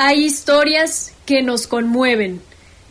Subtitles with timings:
[0.00, 2.40] Hay historias que nos conmueven,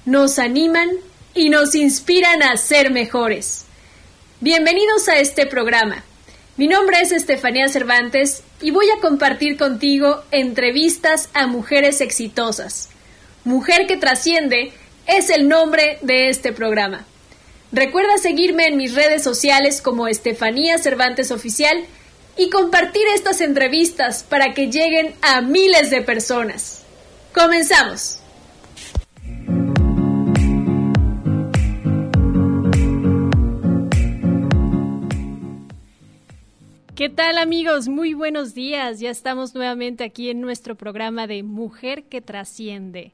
[0.03, 0.89] nos animan
[1.33, 3.63] y nos inspiran a ser mejores.
[4.41, 6.03] Bienvenidos a este programa.
[6.57, 12.89] Mi nombre es Estefanía Cervantes y voy a compartir contigo entrevistas a mujeres exitosas.
[13.45, 14.73] Mujer que trasciende
[15.05, 17.05] es el nombre de este programa.
[17.71, 21.85] Recuerda seguirme en mis redes sociales como Estefanía Cervantes Oficial
[22.35, 26.76] y compartir estas entrevistas para que lleguen a miles de personas.
[27.37, 28.19] Comenzamos.
[36.95, 37.89] ¿Qué tal amigos?
[37.89, 38.99] Muy buenos días.
[38.99, 43.13] Ya estamos nuevamente aquí en nuestro programa de Mujer que Trasciende.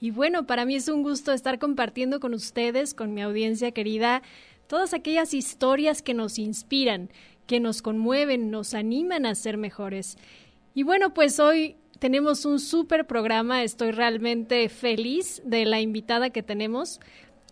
[0.00, 4.22] Y bueno, para mí es un gusto estar compartiendo con ustedes, con mi audiencia querida,
[4.66, 7.08] todas aquellas historias que nos inspiran,
[7.46, 10.18] que nos conmueven, nos animan a ser mejores.
[10.74, 16.42] Y bueno, pues hoy tenemos un súper programa, estoy realmente feliz de la invitada que
[16.42, 16.98] tenemos.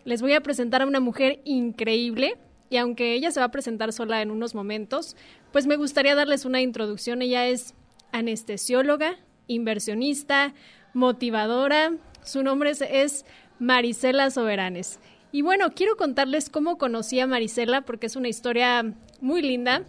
[0.05, 2.39] Les voy a presentar a una mujer increíble
[2.71, 5.17] y aunque ella se va a presentar sola en unos momentos,
[5.53, 7.21] pues me gustaría darles una introducción.
[7.21, 7.75] Ella es
[8.11, 9.17] anestesióloga,
[9.49, 10.55] inversionista,
[10.95, 11.93] motivadora.
[12.25, 13.27] Su nombre es,
[13.59, 14.99] Marisela Soberanes.
[15.31, 19.83] Y bueno, quiero contarles cómo conocí a Marisela porque es una historia muy linda.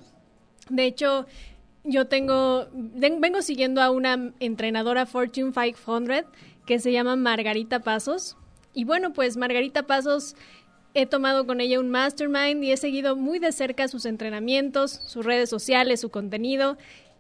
[0.70, 1.28] De hecho,
[1.84, 6.26] yo tengo, vengo siguiendo a una entrenadora Fortune 500
[6.66, 8.38] que se llama Margarita Pasos.
[8.74, 10.36] Y bueno, pues Margarita Pasos,
[10.94, 15.26] he tomado con ella un mastermind y he seguido muy de cerca sus entrenamientos, sus
[15.26, 16.78] redes sociales, su contenido.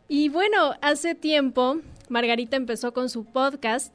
[0.08, 1.80] Y bueno, hace tiempo
[2.10, 3.94] Margarita empezó con su podcast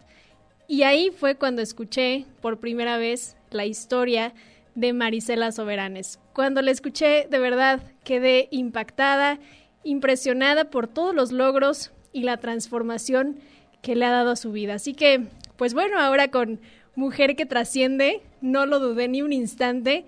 [0.67, 4.33] y ahí fue cuando escuché por primera vez la historia
[4.75, 6.19] de Marisela Soberanes.
[6.33, 9.39] Cuando la escuché, de verdad quedé impactada
[9.85, 13.39] impresionada por todos los logros y la transformación
[13.83, 14.75] que le ha dado a su vida.
[14.75, 16.61] Así que, pues bueno, ahora con
[16.97, 20.05] Mujer que trasciende, no lo dudé ni un instante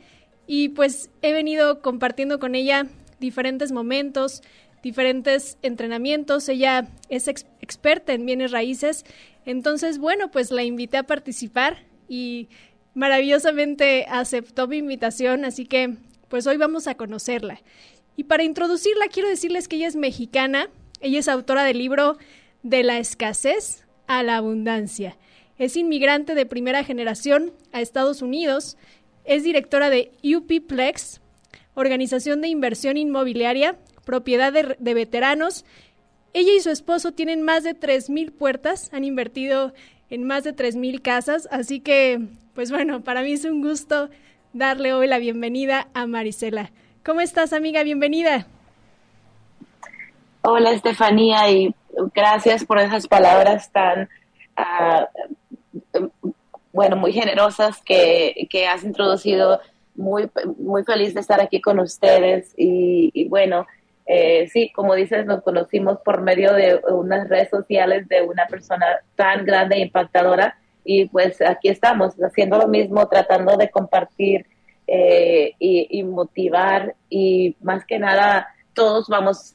[0.46, 2.86] y pues he venido compartiendo con ella
[3.18, 4.42] diferentes momentos,
[4.84, 6.48] diferentes entrenamientos.
[6.48, 9.04] Ella es experta en bienes raíces.
[9.44, 12.48] Entonces, bueno, pues la invité a participar y
[12.94, 15.96] maravillosamente aceptó mi invitación, así que
[16.28, 17.60] pues hoy vamos a conocerla.
[18.16, 20.68] Y para introducirla, quiero decirles que ella es mexicana.
[21.00, 22.16] Ella es autora del libro
[22.62, 25.16] De la escasez a la abundancia.
[25.58, 28.76] Es inmigrante de primera generación a Estados Unidos.
[29.24, 31.20] Es directora de UPPlex,
[31.74, 35.64] organización de inversión inmobiliaria, propiedad de, de veteranos.
[36.32, 39.72] Ella y su esposo tienen más de 3.000 puertas, han invertido
[40.10, 42.20] en más de 3.000 casas, así que,
[42.54, 44.08] pues bueno, para mí es un gusto
[44.52, 46.70] darle hoy la bienvenida a Marisela.
[47.06, 47.84] ¿Cómo estás, amiga?
[47.84, 48.48] Bienvenida.
[50.42, 51.72] Hola, Estefanía, y
[52.12, 54.08] gracias por esas palabras tan,
[54.56, 55.08] ah,
[56.72, 59.60] bueno, muy generosas que, has introducido.
[59.94, 60.28] Muy,
[60.58, 62.52] muy feliz de estar aquí con ustedes.
[62.56, 63.68] Y, bueno,
[64.04, 68.84] eh, sí, como dices, nos conocimos por medio de unas redes sociales de una persona
[69.14, 70.58] tan grande e impactadora.
[70.84, 74.44] Y pues aquí estamos haciendo lo mismo, tratando de compartir
[74.86, 79.54] eh, y, motivar y más que nada todos vamos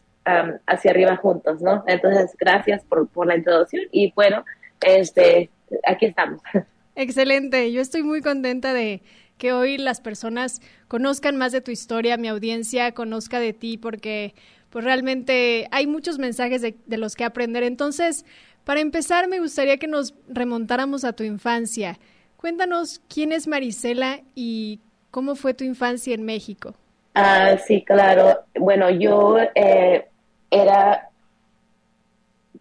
[0.67, 1.83] hacia arriba juntos, ¿no?
[1.87, 4.43] Entonces, gracias por, por la introducción y bueno,
[4.81, 5.49] este,
[5.87, 6.41] aquí estamos.
[6.95, 9.01] Excelente, yo estoy muy contenta de
[9.41, 14.35] que hoy las personas conozcan más de tu historia, mi audiencia conozca de ti, porque
[14.69, 17.63] pues realmente hay muchos mensajes de, los que aprender.
[17.63, 18.23] Entonces,
[18.65, 21.97] para empezar, me gustaría que nos remontáramos a tu infancia.
[22.37, 24.79] Cuéntanos quién es Marisela y
[25.11, 26.73] ¿Cómo fue tu infancia en México?
[27.13, 28.39] Ah, sí, claro.
[28.57, 30.07] Bueno, yo eh,
[30.49, 31.09] era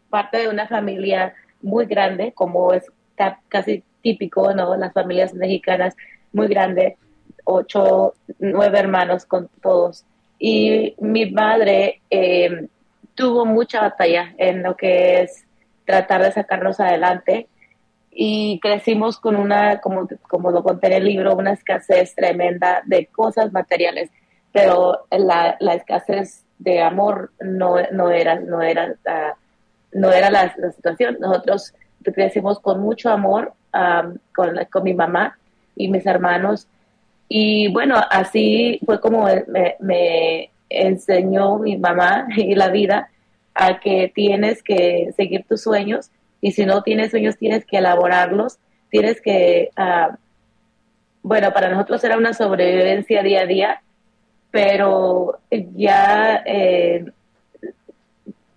[0.09, 2.85] parte de una familia muy grande, como es
[3.49, 4.77] casi típico, ¿no?
[4.77, 5.95] Las familias mexicanas
[6.33, 6.97] muy grande,
[7.45, 10.05] ocho, nueve hermanos con todos.
[10.39, 12.67] Y mi madre eh,
[13.15, 15.45] tuvo mucha batalla en lo que es
[15.85, 17.49] tratar de sacarnos adelante
[18.11, 23.07] y crecimos con una, como, como lo conté en el libro, una escasez tremenda de
[23.07, 24.11] cosas materiales,
[24.53, 29.35] pero la, la escasez de amor no, no era, no era, ah,
[29.93, 31.19] no era la, situación.
[31.21, 31.73] Nosotros
[32.03, 33.55] crecimos con mucho amor
[34.35, 35.39] con, con mi mamá
[35.77, 36.67] y mis hermanos.
[37.29, 43.09] Y bueno, así fue como me, me enseñó mi mamá y la vida
[43.55, 46.11] a que tienes que seguir tus sueños
[46.41, 48.59] y si no tienes sueños tienes que elaborarlos,
[48.91, 50.15] tienes que, uh,
[51.23, 53.83] bueno, para nosotros era una sobrevivencia día a día,
[54.51, 57.05] pero ya eh,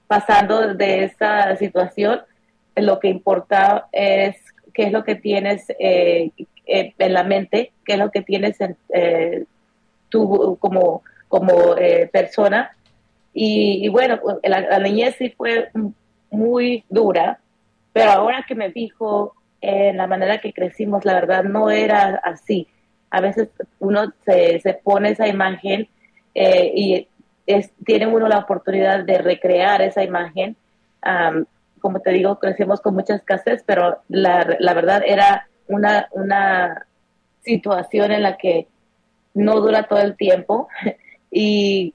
[0.07, 2.21] pasando de esa situación,
[2.75, 4.35] lo que importa es
[4.73, 6.31] qué es lo que tienes eh,
[6.65, 9.45] eh, en la mente, qué es lo que tienes en, eh,
[10.09, 11.75] tú como, como
[12.11, 12.75] persona.
[13.33, 15.69] Y, bueno, la, niñez sí fue
[16.29, 17.39] muy dura,
[17.93, 22.67] pero ahora que me fijo en la manera que crecimos, la verdad no era así.
[23.09, 23.49] A veces
[23.79, 25.87] uno se, se pone esa imagen
[26.33, 27.07] y
[27.45, 30.57] es, tiene uno la oportunidad de recrear esa imagen
[31.83, 36.87] como te digo, crecimos con mucha escasez, pero la, la verdad era una, una
[37.41, 38.67] situación en la que
[39.33, 40.69] no dura todo el tiempo
[41.29, 41.93] y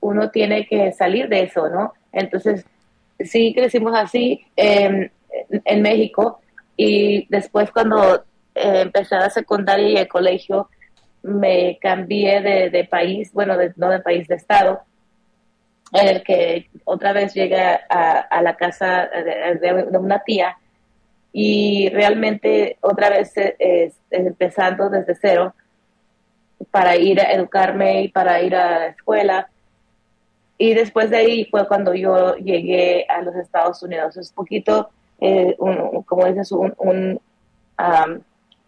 [0.00, 1.94] uno tiene que salir de eso, ¿no?
[2.12, 2.66] Entonces,
[3.24, 5.10] sí crecimos así en,
[5.50, 6.40] en México
[6.76, 8.24] y después cuando
[8.54, 10.68] eh, empecé la secundaria y el colegio,
[11.22, 14.82] me cambié de, de país, bueno, no de país, de estado,
[15.92, 20.56] en el que otra vez llegué a, la casa de, una tía
[21.32, 25.54] y realmente otra vez eh, empezando desde cero
[26.70, 29.48] para ir a educarme y para ir a la escuela.
[30.58, 34.16] Y después de ahí fue cuando yo llegué a los Estados Unidos.
[34.16, 34.90] Es poquito,
[35.20, 35.56] eh,
[36.06, 37.20] como dices, un, un,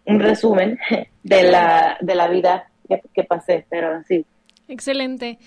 [0.05, 0.77] un, resumen
[1.23, 4.25] de la, de la vida que, que pasé, pero sí.
[4.67, 5.37] Excelente.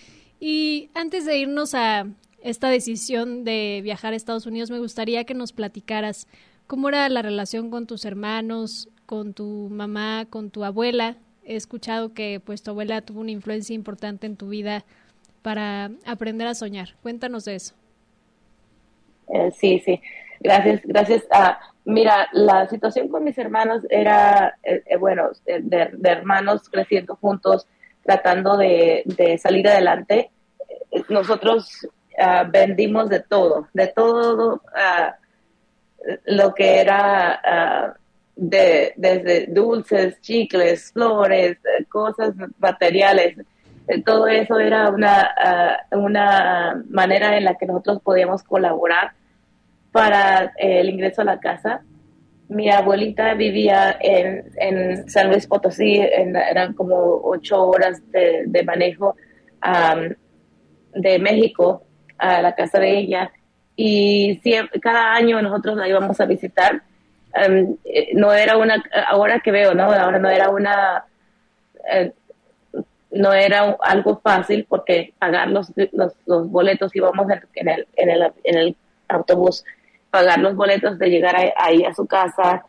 [0.41, 2.07] Y antes de irnos a
[2.43, 6.27] esta decisión de viajar a Estados Unidos, me gustaría que nos platicaras
[6.67, 11.17] cómo era la relación con tus hermanos, con tu mamá, con tu abuela.
[11.45, 14.85] He escuchado que pues tu abuela tuvo una influencia importante en tu vida
[15.43, 16.95] para aprender a soñar.
[17.03, 17.75] Cuéntanos de eso.
[19.29, 20.01] Eh, sí, sí.
[20.41, 21.25] Gracias, gracias.
[21.31, 27.67] a mira, la situación con mis hermanos era, eh, eh, bueno, de, hermanos creciendo juntos,
[28.05, 30.31] tratando de, salir adelante.
[31.09, 31.89] Nosotros
[32.19, 37.97] ah, vendimos de todo, de todo uh, lo que era
[38.37, 41.59] de, desde dulces, chicles, flores,
[41.89, 43.37] cosas materiales.
[44.05, 49.13] Todo eso era una, una manera en la que nosotros podíamos colaborar
[49.93, 51.83] para el ingreso a la casa
[52.49, 59.17] mi abuelita vivía en, en San Luis Potosí, eran como ocho horas de, manejo
[60.95, 61.85] de México
[62.17, 63.31] a la casa de ella.
[63.77, 66.83] Y siempre, cada año nosotros la íbamos a visitar.
[67.35, 69.85] Eh, no era una, ahora que veo, ¿no?
[69.85, 71.05] Ahora no era una,
[71.93, 72.13] eh,
[73.11, 75.73] no era algo fácil porque pagar los,
[76.27, 78.77] los, boletos íbamos en el, en el, en el
[79.09, 79.65] autobús
[80.11, 82.65] pagar los boletos de llegar ahí a su casa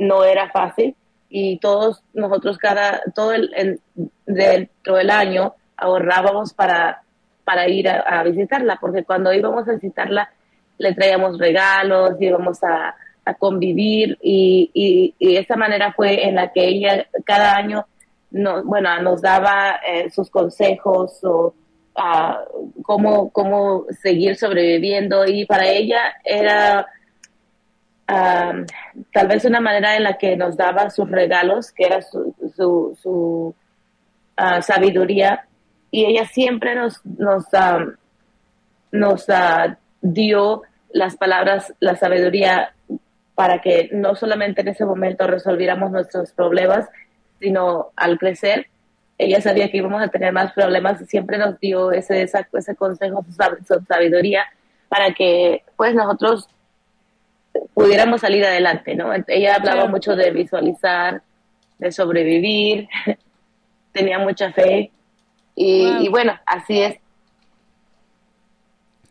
[0.00, 0.96] no era fácil.
[1.28, 3.80] Y todos nosotros cada todo el,
[4.26, 7.02] dentro del año ahorrábamos para
[7.44, 10.30] para ir a, visitarla porque cuando íbamos a visitarla
[10.78, 12.94] le traíamos regalos íbamos a,
[13.38, 17.86] convivir y, y, esa manera fue en la que ella cada año
[18.34, 21.54] no, bueno nos daba eh, sus consejos o
[22.82, 25.24] cómo, cómo seguir sobreviviendo.
[25.26, 26.86] Y para ella era
[28.06, 32.34] tal vez una manera en la que nos daba sus regalos, que era su,
[33.00, 33.54] su,
[34.36, 35.46] ah, sabiduría.
[35.90, 37.46] Y ella siempre nos, nos,
[38.90, 42.74] nos ah, dio las palabras, la sabiduría
[43.34, 46.88] para que no solamente en ese momento resolviéramos nuestros problemas,
[47.40, 48.68] sino al crecer
[49.18, 53.24] ella sabía que íbamos a tener más problemas y siempre nos dio ese, ese consejo,
[53.66, 54.44] su sabiduría,
[54.88, 56.48] para que pues nosotros
[57.74, 59.10] pudiéramos salir adelante, ¿no?
[59.28, 61.22] Ella hablaba mucho de visualizar,
[61.78, 62.88] de sobrevivir,
[63.92, 64.90] tenía mucha fe
[65.54, 66.98] y, bueno, así es.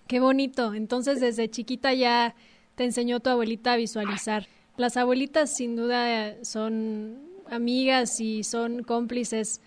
[0.08, 0.74] Qué bonito.
[0.74, 2.36] Entonces desde chiquita ya
[2.76, 4.48] te enseñó tu abuelita a visualizar.
[4.76, 9.62] Las abuelitas sin duda son amigas y son cómplices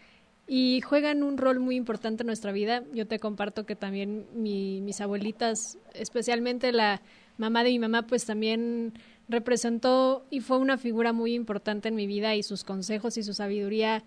[0.47, 2.85] y juegan un rol muy importante en nuestra vida.
[2.93, 7.03] Yo te comparto que también mis abuelitas, especialmente la
[7.37, 8.93] mamá de mi mamá, pues también
[9.29, 13.35] representó y fue una figura muy importante en mi vida y sus consejos y su
[13.35, 14.05] sabiduría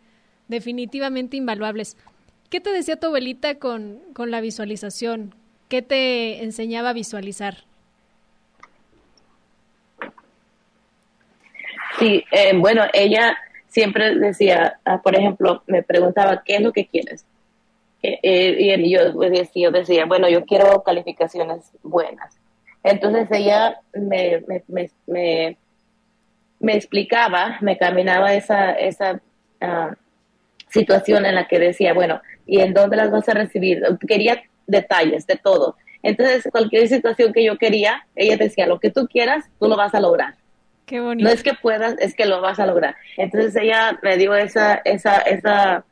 [0.47, 1.97] definitivamente invaluables.
[2.49, 5.35] ¿Qué te decía tu abuelita con, con la visualización?
[5.67, 7.65] ¿Qué te enseñaba a visualizar?
[11.99, 13.37] Sí, eh, bueno, ella
[13.69, 17.25] siempre decía, ah, por ejemplo, me preguntaba, ¿qué es lo que quieres?
[18.01, 22.37] Eh, y yo decía, yo decía, bueno, yo quiero calificaciones buenas.
[22.83, 24.63] Entonces ella me, me,
[25.07, 25.57] me,
[26.59, 29.21] me, explicaba, me caminaba esa, esa
[29.61, 29.95] ah,
[30.69, 33.83] situación en la que decía, bueno, ¿y en dónde las vas a recibir?
[34.07, 35.75] Quería detalles de todo.
[36.01, 39.93] Entonces, cualquier situación que yo quería, ella decía, lo que tú quieras, tú lo vas
[39.93, 40.35] a lograr.
[40.89, 41.29] Qué bonito.
[41.29, 42.95] No es que puedas, es que lo vas a lograr.
[43.15, 45.85] Entonces ella me dio esa, esa, esa,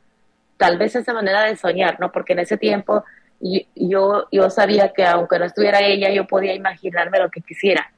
[0.56, 2.10] tal vez esa manera de soñar, ¿no?
[2.10, 3.04] Porque en ese tiempo
[3.76, 7.92] yo, yo sabía que aunque no estuviera ella, yo podía imaginarme lo que quisiera.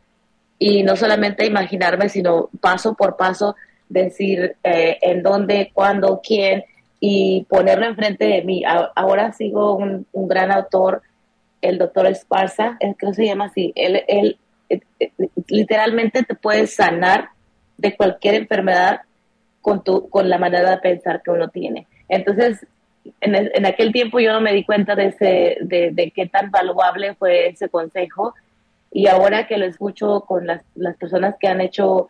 [0.59, 3.57] Y no solamente imaginarme, sino paso por paso
[3.89, 6.65] decir eh, en dónde, cuándo, quién
[7.01, 8.63] y ponerlo enfrente de mí.
[8.95, 11.01] ahora sigo un, un, gran autor,
[11.63, 13.73] el doctor Esparza, creo que se llama así.
[13.75, 14.37] Él, él
[15.49, 17.31] literalmente te puede sanar
[17.77, 19.01] de cualquier enfermedad
[19.61, 21.87] con, tu, con la manera de pensar que uno tiene.
[22.09, 22.67] Entonces,
[23.21, 26.51] en, en aquel tiempo yo no me di cuenta de, ese, de, de, qué tan
[26.51, 28.35] valuable fue ese consejo
[28.93, 32.09] y ahora que lo escucho con las, las personas que han hecho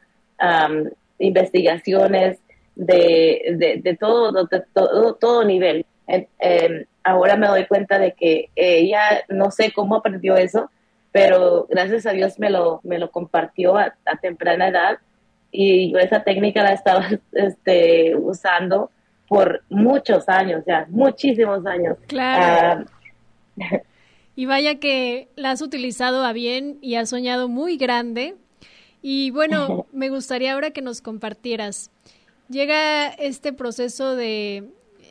[1.19, 2.39] investigaciones
[2.75, 9.23] de, de, todo, de todo, todo nivel, em, ahora me doy cuenta de que ella,
[9.29, 10.71] no sé cómo aprendió eso,
[11.13, 14.99] pero gracias a Dios me lo, me lo compartió a, temprana edad
[15.51, 18.91] y yo esa técnica la estaba este, usando
[19.29, 21.97] por muchos años, ya, muchísimos años.
[22.09, 22.85] Claro.
[23.61, 23.81] Ah,
[24.35, 28.37] y vaya que la has utilizado a bien y has soñado muy grande.
[29.03, 31.91] Y bueno, me gustaría ahora que nos compartieras.
[32.49, 34.65] Llega este proceso de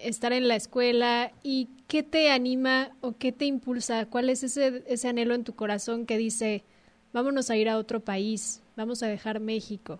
[0.03, 4.83] estar en la escuela y qué te anima o qué te impulsa, cuál es ese,
[4.87, 6.63] ese anhelo en tu corazón que dice,
[7.11, 9.99] vámonos a ir a otro país, vamos a dejar México.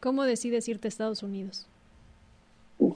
[0.00, 1.66] ¿Cómo decides irte a Estados Unidos?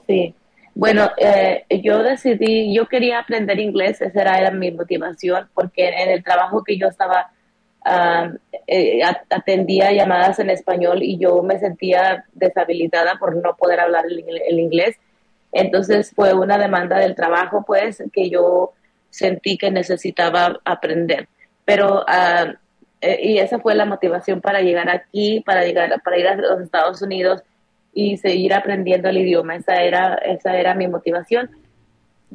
[0.05, 0.35] Sí,
[0.75, 6.23] bueno, eh, yo decidí, yo quería aprender inglés, esa era, mi motivación, porque en el
[6.23, 7.31] trabajo que yo estaba,
[8.67, 14.59] eh, atendía llamadas en español y yo me sentía deshabilitada por no poder hablar el,
[14.59, 14.97] inglés.
[15.53, 18.73] Entonces fue una demanda del trabajo, pues, que yo
[19.09, 21.27] sentí que necesitaba aprender.
[21.63, 22.03] Pero,
[23.01, 26.61] eh, y esa fue la motivación para llegar aquí, para llegar, para ir a los
[26.61, 27.43] Estados Unidos
[27.93, 29.55] y seguir aprendiendo el idioma.
[29.55, 31.51] Esa era, esa era mi motivación.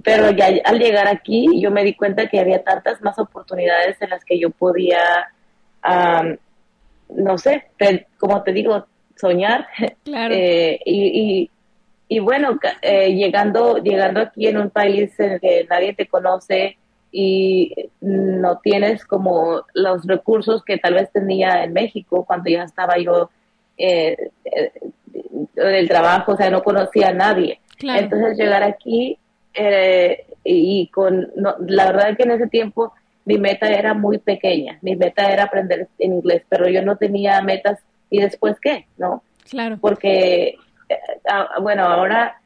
[0.04, 4.10] Pero ya al llegar aquí yo me di cuenta que había tantas más oportunidades en
[4.10, 5.00] las que yo podía,
[7.08, 7.64] no sé,
[8.18, 9.66] como te digo, soñar.
[10.04, 10.34] Claro.
[10.34, 11.50] Eh, y, y,
[12.20, 16.76] bueno, eh, llegando, llegando aquí en un país en el que nadie te conoce
[17.12, 22.98] y no tienes como los recursos que tal vez tenía en México cuando ya estaba
[22.98, 23.30] yo
[23.76, 24.30] eh,
[25.54, 27.60] del trabajo, o sea, no conocía a nadie.
[27.80, 29.18] Entonces llegar aquí
[29.54, 32.92] eh, y con, la verdad es que en ese tiempo
[33.24, 37.40] mi meta era muy pequeña, mi meta era aprender en inglés, pero yo no tenía
[37.42, 37.78] metas
[38.10, 39.22] y después qué, ¿no?
[39.48, 39.78] Claro.
[39.80, 40.58] Porque, eh,
[41.60, 42.40] bueno, ahora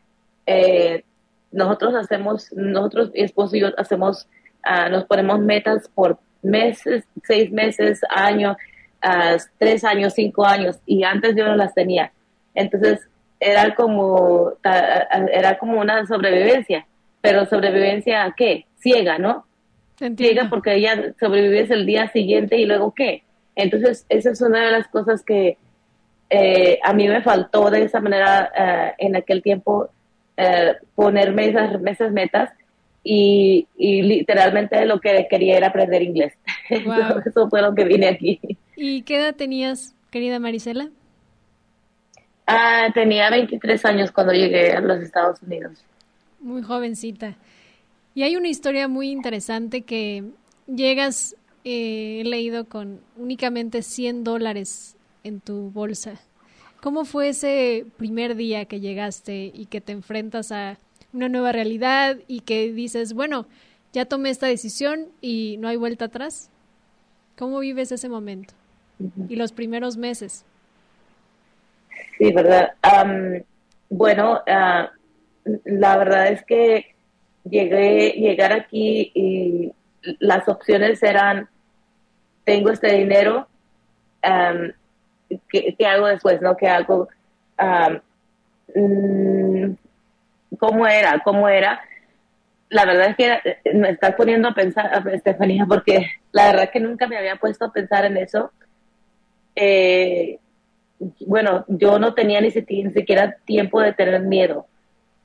[0.47, 1.05] eh,
[1.51, 4.29] nosotros hacemos, nosotros, mi esposo y yo hacemos,
[4.63, 8.57] ah, nos ponemos metas por meses, seis meses, años,
[9.05, 12.13] uh, tres años, cinco años, y antes yo no las tenía.
[12.55, 13.01] Entonces,
[13.39, 16.87] era como, era como una sobrevivencia,
[17.21, 18.67] pero sobrevivencia a qué?
[18.79, 19.47] Ciega, ¿no?
[20.17, 23.25] Ciega porque ella sobrevives el día siguiente y luego qué.
[23.55, 25.59] Entonces, esa es una de las cosas que
[26.35, 29.91] eh, a mí me faltó de esa manera eh, en aquel tiempo
[30.35, 32.51] eh, ponerme esas, esas metas
[33.05, 36.33] y, y, literalmente lo que quería era aprender inglés.
[36.71, 38.41] Eso fue lo que vine aquí.
[38.77, 40.89] ¿Y qué edad tenías, querida Marisela?
[42.47, 45.85] Ah, tenía 23 años cuando llegué a los Estados Unidos.
[46.41, 47.35] Muy jovencita.
[48.15, 50.25] Y hay una historia muy interesante que
[50.67, 56.15] llegas, eh, he leído, con únicamente 100 dólares en tu bolsa.
[56.81, 60.79] ¿Cómo fue ese primer día que llegaste y que te enfrentas a
[61.13, 63.47] una nueva realidad y que dices, bueno,
[63.93, 66.51] ya tomé esta decisión y no hay vuelta atrás?
[67.37, 68.55] ¿Cómo vives ese momento?
[69.29, 70.45] Y los primeros meses.
[72.19, 72.73] Sí, verdad.
[73.89, 74.91] bueno, ah,
[75.65, 76.95] la verdad es que
[77.49, 79.73] llegué, llegar aquí y
[80.19, 81.49] las opciones eran,
[82.45, 83.47] tengo este dinero,
[85.49, 86.41] ¿qué, hago después?
[86.41, 86.57] ¿No?
[86.57, 87.09] ¿Qué hago?
[88.75, 89.73] Mm,
[90.59, 91.21] ¿Cómo era?
[91.25, 91.81] ¿Cómo era?
[92.69, 96.81] La verdad es que me estás poniendo a pensar, Estefanía, porque la verdad es que
[96.81, 98.51] nunca me había puesto a pensar en eso.
[99.55, 100.39] Eh,
[101.27, 104.67] bueno, yo no tenía ni, siquiera tiempo de tener miedo,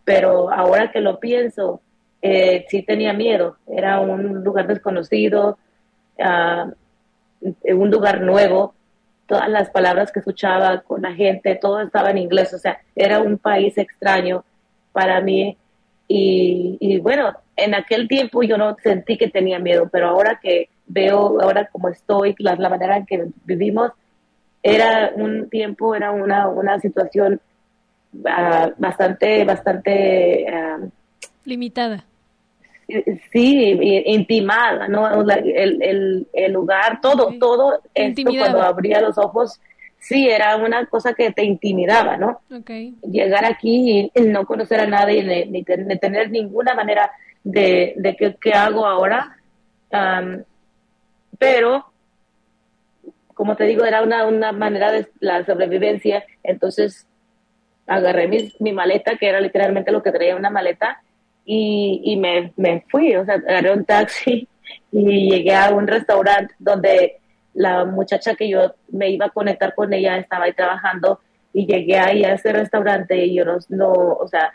[0.03, 1.81] pero ahora que lo pienso,
[2.21, 3.57] eh, sí tenía miedo.
[3.67, 5.57] Era un lugar desconocido,
[6.17, 6.71] uh,
[7.73, 8.73] un lugar nuevo.
[9.27, 12.53] Todas las palabras que escuchaba con la gente, todo estaba en inglés.
[12.53, 14.43] O sea, era un país extraño
[14.91, 15.57] para mí.
[16.07, 21.41] Y, bueno, en aquel tiempo yo no sentí que tenía miedo, pero ahora que veo
[21.41, 23.91] ahora como estoy, la, la manera en que vivimos,
[24.63, 27.41] era un tiempo, era una, una situación
[28.25, 30.45] ah, bastante, bastante...
[30.49, 30.79] Ah,
[31.45, 32.05] Limitada.
[33.33, 35.21] Sí, intimada, ¿no?
[35.29, 39.59] El, el, el lugar, todo, todo esto cuando abría los ojos,
[39.99, 42.39] sí, era una cosa que te intimidaba, ¿no?
[43.01, 47.11] Llegar aquí y no conocer a nadie, ni, tener ninguna manera
[47.43, 49.35] de, de qué, hago ahora.
[51.37, 51.91] pero,
[53.33, 57.05] como te digo, era una, una manera de la sobrevivencia, entonces
[57.85, 61.01] agarré mi, mi maleta, que era literalmente lo que traía una maleta,
[61.49, 64.47] y, y me, me fui, o sea, agarré un taxi
[64.91, 67.21] y llegué a un restaurante donde
[67.53, 71.21] la muchacha que yo me iba a conectar con ella estaba ahí trabajando
[71.53, 74.51] y llegué ahí a ese restaurante y yo no, no o sea,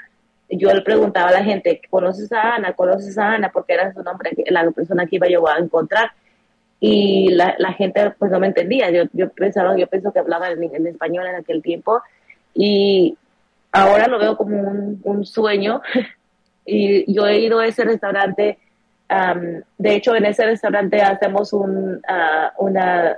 [0.50, 2.74] yo le preguntaba a la gente, ¿conoces a Ana?
[2.74, 3.50] ¿Conoces a Ana?
[3.50, 6.10] Porque era su nombre, la persona que iba yo a encontrar.
[6.78, 8.90] Y la, la gente pues no me entendía.
[8.90, 12.02] Yo, yo pensaba, yo pienso que hablaba en, en, español en aquel tiempo.
[12.54, 13.16] Y
[13.70, 15.80] ahora lo veo como un, un sueño
[16.64, 18.58] Y yo he ido a ese restaurante,
[19.78, 23.16] de hecho en ese restaurante hacemos un, ah, una,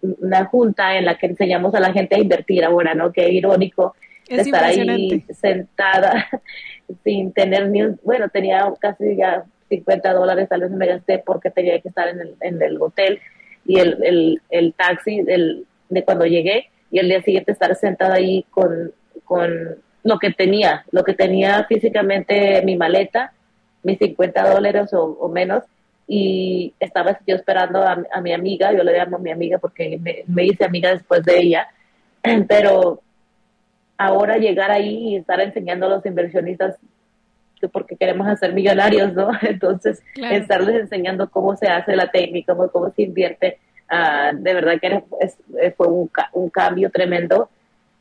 [0.00, 3.12] una junta en la que enseñamos a la gente a invertir ahora, ¿no?
[3.12, 3.94] Qué irónico
[4.28, 6.28] estar ahí sentada
[7.04, 11.80] sin tener ni bueno, tenía casi ya 50 dólares, tal vez me gasté porque tenía
[11.80, 13.20] que estar en el, en el hotel
[13.64, 18.14] y el, el, el taxi del, de cuando llegué y el día siguiente estar sentada
[18.14, 18.92] ahí con,
[19.24, 23.32] con lo que tenía, lo que tenía físicamente mi maleta,
[23.82, 25.64] mis 50 dólares o, menos,
[26.06, 30.44] y estaba yo esperando a, mi amiga, yo le llamo a mi amiga porque me,
[30.44, 31.68] hice amiga después de ella,
[32.48, 33.00] pero
[33.96, 36.76] ahora llegar ahí y estar enseñando a los inversionistas
[37.72, 39.30] porque queremos hacer millonarios, ¿no?
[39.42, 44.80] Entonces, estarles enseñando cómo se hace la técnica, cómo, cómo se invierte, ah, de verdad
[44.80, 45.04] que
[45.76, 47.48] fue un, un cambio tremendo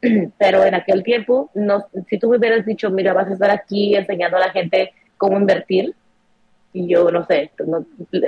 [0.37, 3.95] pero en aquel tiempo, no, si tú me hubieras dicho, mira, vas a estar aquí
[3.95, 5.93] enseñando a la gente cómo invertir,
[6.73, 7.51] y yo no sé,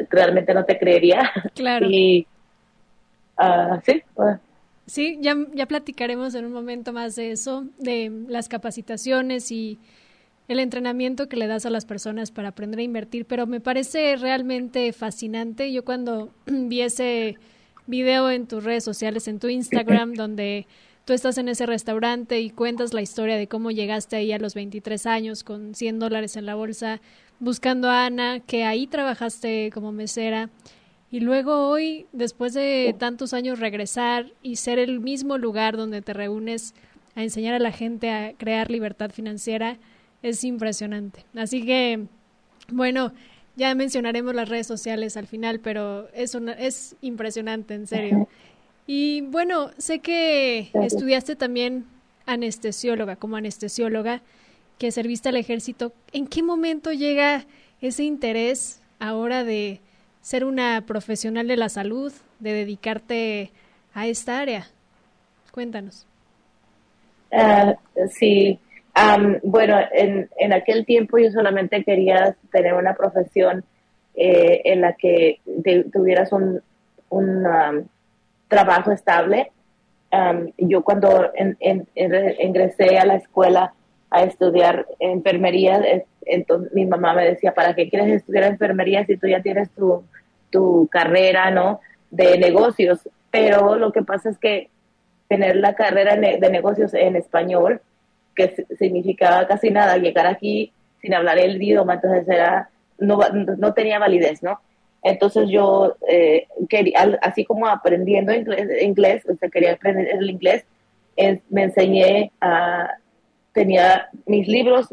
[0.09, 1.31] realmente no te creería.
[1.55, 1.87] Claro.
[1.89, 2.27] Y
[3.39, 4.03] uh, sí.
[4.85, 9.79] Sí, ya, ya platicaremos en un momento más de eso, de las capacitaciones y
[10.47, 14.17] el entrenamiento que le das a las personas para aprender a invertir, pero me parece
[14.17, 15.71] realmente fascinante.
[15.71, 17.37] Yo cuando vi ese
[17.87, 20.67] video en tus redes sociales, en tu Instagram, donde
[21.05, 24.53] tú estás en ese restaurante y cuentas la historia de cómo llegaste ahí a los
[24.53, 27.01] 23 años con 100 dólares en la bolsa
[27.39, 30.49] buscando a Ana, que ahí trabajaste como mesera.
[31.11, 36.13] Y luego hoy, después de tantos años, regresar y ser el mismo lugar donde te
[36.13, 36.73] reúnes
[37.15, 39.77] a enseñar a la gente a crear libertad financiera
[40.23, 41.25] es impresionante.
[41.35, 42.07] Así que,
[42.69, 43.13] bueno,
[43.55, 48.27] ya mencionaremos las redes sociales al final, pero es, es impresionante, en serio.
[48.85, 51.85] Y bueno, sé que estudiaste también
[52.25, 54.21] anestesióloga, como anestesióloga,
[54.77, 55.93] que serviste al ejército.
[56.11, 57.45] ¿En qué momento llega
[57.81, 59.79] ese interés ahora de
[60.21, 63.51] ser una profesional de la salud, de dedicarte
[63.93, 64.67] a esta área?
[65.51, 66.05] Cuéntanos.
[67.31, 67.75] Ah,
[68.11, 68.59] sí,
[69.43, 73.63] bueno, en, en, aquel tiempo yo solamente quería tener una profesión
[74.15, 75.39] eh, en la que
[75.91, 76.61] tuvieras un,
[77.09, 77.43] un
[78.47, 79.51] trabajo estable.
[80.57, 81.31] yo cuando
[82.39, 83.73] ingresé a la escuela
[84.09, 85.81] a estudiar enfermería,
[86.25, 90.03] entonces mi mamá me decía, ¿para qué quieres estudiar enfermería si tú ya tienes tu,
[90.51, 91.79] tu carrera, ¿no?
[92.11, 93.09] De negocios.
[93.31, 94.69] Pero lo que pasa es que
[95.27, 97.81] tener la carrera de negocios en español,
[98.35, 103.19] que significaba casi nada, llegar aquí sin hablar el idioma, entonces era, no,
[103.57, 104.59] no tenía validez, ¿no?
[105.03, 110.63] Entonces yo, eh, quería, así como aprendiendo inglés, inglés o sea, quería aprender el inglés,
[111.49, 112.89] me enseñé a,
[113.53, 114.87] tenía mis libros,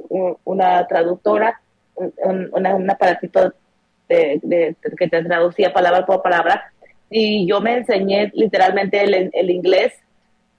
[0.44, 1.60] una traductora,
[1.94, 3.52] un, un aparatito
[4.08, 6.72] de, que te traducía palabra por palabra,
[7.08, 9.94] y yo me enseñé literalmente el, el inglés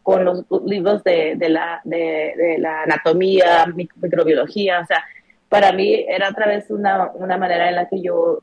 [0.04, 5.04] con los libros de, de, la, de, la anatomía, microbiología, o sea,
[5.48, 8.40] para mí era otra vez una, una manera en la que yo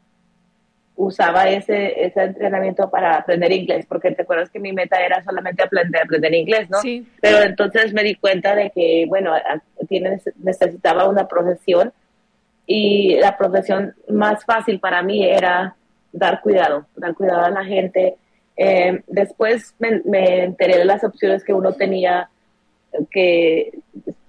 [0.99, 5.63] usaba ese, ese entrenamiento para aprender inglés, porque te acuerdas que mi meta era solamente
[5.63, 6.81] aprender, aprender inglés, ¿no?
[6.81, 7.07] Sí.
[7.23, 9.33] Pero entonces me di cuenta de que, bueno,
[9.89, 11.93] tienes, necesitaba una profesión
[12.67, 15.77] y la profesión más fácil para mí era
[16.13, 18.17] dar cuidado, dar cuidado a la gente.
[18.57, 22.29] Eh, después me, me, enteré de las opciones que uno tenía,
[23.13, 23.71] que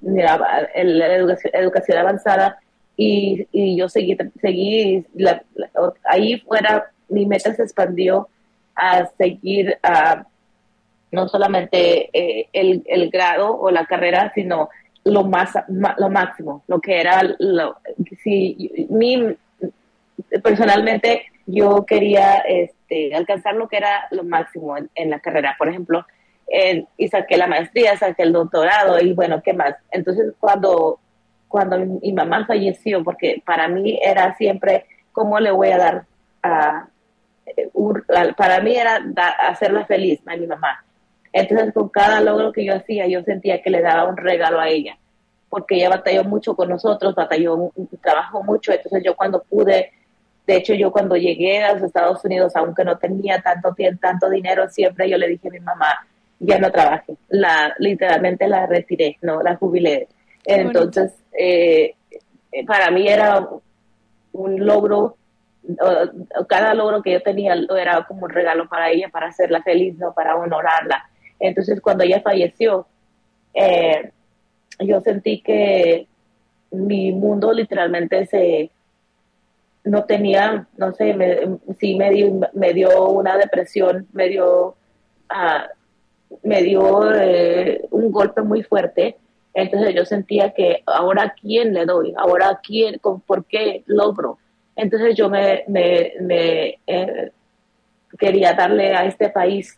[0.02, 2.60] mira, la educación, educación avanzada
[3.02, 5.06] y, y yo seguí, seguí
[6.04, 8.28] ahí fuera mi meta se expandió
[8.76, 10.26] a seguir a
[11.10, 14.70] no solamente eh, el, el, grado o la carrera, sino
[15.06, 17.78] lo más lo máximo, lo que era lo,
[18.22, 19.34] si mi
[20.44, 26.06] personalmente yo quería este, alcanzar lo que era lo máximo en, la carrera, por ejemplo,
[26.98, 29.76] y saqué la maestría, saqué el doctorado y bueno, ¿qué más?
[29.90, 31.00] Entonces cuando
[31.50, 36.06] cuando mi, mamá falleció, porque para mí era siempre cómo le voy a dar
[36.42, 36.88] a
[38.38, 39.02] para mí era
[39.48, 40.84] hacerla feliz a mi mamá.
[41.32, 44.70] Entonces, con cada logro que yo hacía, yo sentía que le daba un regalo a
[44.70, 44.98] ella,
[45.50, 48.72] porque ella batalló mucho con nosotros, batalló, trabajó mucho.
[48.72, 49.92] Entonces, yo cuando pude,
[50.48, 54.70] de hecho, yo cuando llegué a los Estados Unidos, aunque no tenía tanto, tanto dinero,
[54.70, 56.08] siempre yo le dije a mi mamá,
[56.40, 57.16] ya no trabaje.
[57.30, 60.08] La, literalmente la retiré, no la jubilé.
[60.46, 61.96] Entonces, eh,
[62.66, 63.48] para mí era
[64.32, 65.16] un logro
[66.48, 70.14] cada logro que yo tenía era como un regalo para ella, para hacerla feliz, no
[70.14, 71.10] para honorarla.
[71.40, 72.88] Entonces, cuando ella falleció,
[73.54, 74.12] eh,
[74.80, 76.08] yo sentí que
[76.72, 78.72] mi mundo literalmente se
[79.84, 84.76] no tenía, no sé, me, sí me dio, me dio una depresión, me dio,
[85.30, 85.68] ah,
[86.44, 89.18] me dio eh, un golpe muy fuerte.
[89.62, 94.38] Entonces yo sentía que ahora a quién le doy, ahora a quién, por qué logro.
[94.76, 97.32] Entonces yo me, me, eh,
[98.18, 99.78] quería darle a este país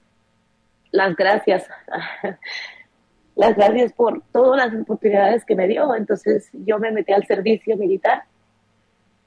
[0.91, 1.67] las gracias,
[3.35, 5.95] las gracias por todas las oportunidades que me dio.
[5.95, 8.23] Entonces yo me metí al servicio militar.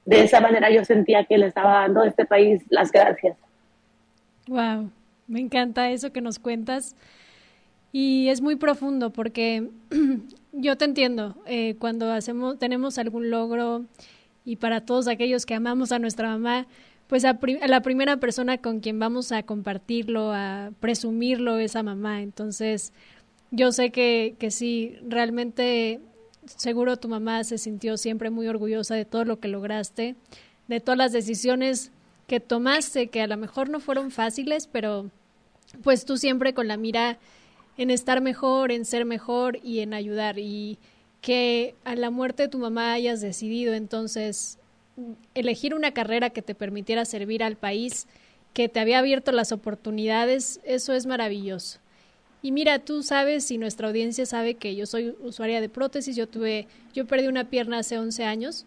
[0.05, 3.37] De esa manera yo sentía que le estaba dando a este país las gracias.
[4.47, 4.91] Wow,
[5.27, 6.95] me encanta eso que nos cuentas.
[7.91, 9.69] Y es muy profundo porque
[10.55, 11.35] yo te entiendo.
[11.45, 13.85] Eh, cuando hacemos, tenemos algún logro
[14.43, 16.67] y para todos aquellos que amamos a nuestra mamá,
[17.07, 17.37] pues a,
[17.67, 22.21] la primera persona con quien vamos a compartirlo, a presumirlo es a mamá.
[22.21, 22.93] Entonces,
[23.51, 25.99] yo sé que, que sí, realmente
[26.45, 30.15] seguro tu mamá se sintió siempre muy orgullosa de todo lo que lograste,
[30.67, 31.91] de todas las decisiones
[32.27, 35.09] que tomaste, que a lo mejor no fueron fáciles, pero
[35.83, 37.19] pues tú siempre con la mira
[37.77, 40.39] en estar mejor, en ser mejor y en ayudar.
[40.39, 40.77] Y
[41.21, 44.59] que a la muerte de tu mamá hayas decidido entonces
[45.33, 48.07] elegir una carrera que te permitiera servir al país,
[48.53, 51.79] que te había abierto las oportunidades, eso es maravilloso.
[52.41, 56.27] Y mira, tú sabes y nuestra audiencia sabe que yo soy usuaria de prótesis, yo
[56.27, 58.65] tuve, yo perdí una pierna hace 11 años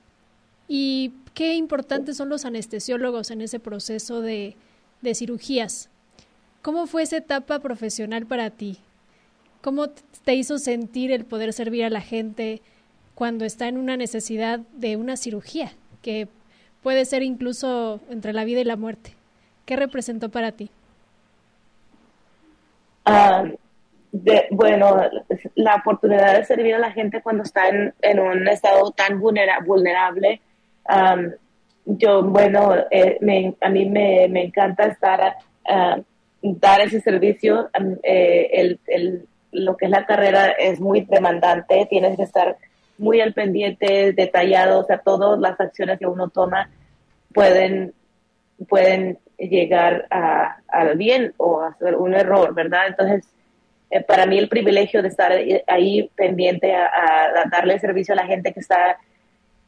[0.66, 4.56] y qué importantes son los anestesiólogos en ese proceso de,
[5.00, 5.90] de cirugías.
[6.60, 8.78] ¿Cómo fue esa etapa profesional para ti?
[9.60, 9.88] ¿Cómo
[10.24, 12.62] te hizo sentir el poder servir a la gente
[13.14, 16.28] cuando está en una necesidad de una cirugía, que
[16.82, 19.14] puede ser incluso entre la vida y la muerte?
[19.66, 20.70] ¿Qué representó para ti?
[23.04, 23.44] Ah,
[24.50, 25.02] bueno,
[25.54, 30.40] la oportunidad de servir a la gente cuando está en, un estado tan vulnerable.
[31.84, 33.18] yo, bueno, eh,
[33.60, 36.02] a mí me, encanta estar, uh,
[36.42, 37.70] dar ese servicio.
[38.02, 42.56] Eh, el, el, lo que es la carrera es muy demandante, tienes que estar
[42.98, 46.70] muy al pendiente, detallado, o sea, todas las acciones que uno toma
[47.32, 47.94] pueden,
[48.68, 52.88] pueden llegar a, al bien o a ser un error, ¿verdad?
[52.88, 53.32] Entonces,
[53.90, 55.32] eh, para mí el privilegio de estar
[55.66, 58.98] ahí pendiente a, darle servicio a la gente que está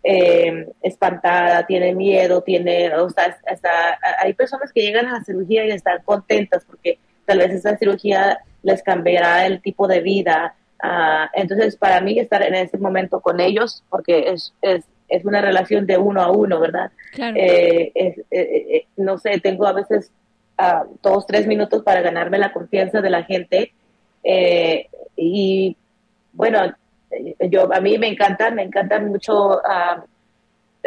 [0.03, 5.65] eh, espantada, tiene miedo, tiene, o sea, hasta, hay personas que llegan a la cirugía
[5.65, 10.55] y están contentas porque tal vez esa cirugía les cambiará el tipo de vida.
[10.83, 15.41] Ah, entonces, para mí estar en ese momento con ellos, porque es, es, es una
[15.41, 16.91] relación de uno a uno, ¿verdad?
[17.19, 20.11] Eh, eh, eh, no sé, tengo a veces
[20.59, 23.73] uh, dos, tres minutos para ganarme la confianza de la gente.
[25.17, 25.77] y
[26.33, 26.61] bueno,
[27.51, 30.05] yo a mí me encanta, me encanta mucho ah,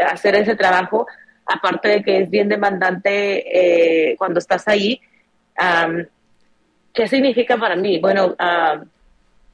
[0.10, 1.06] hacer ese trabajo,
[1.46, 5.02] aparte de que es bien demandante cuando estás ahí.
[6.94, 8.00] ¿Qué significa para mí?
[8.00, 8.84] Bueno, ah,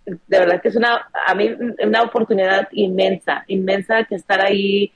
[0.06, 1.50] de verdad que es una, a mí,
[1.84, 4.92] una oportunidad inmensa, inmensa que estar ahí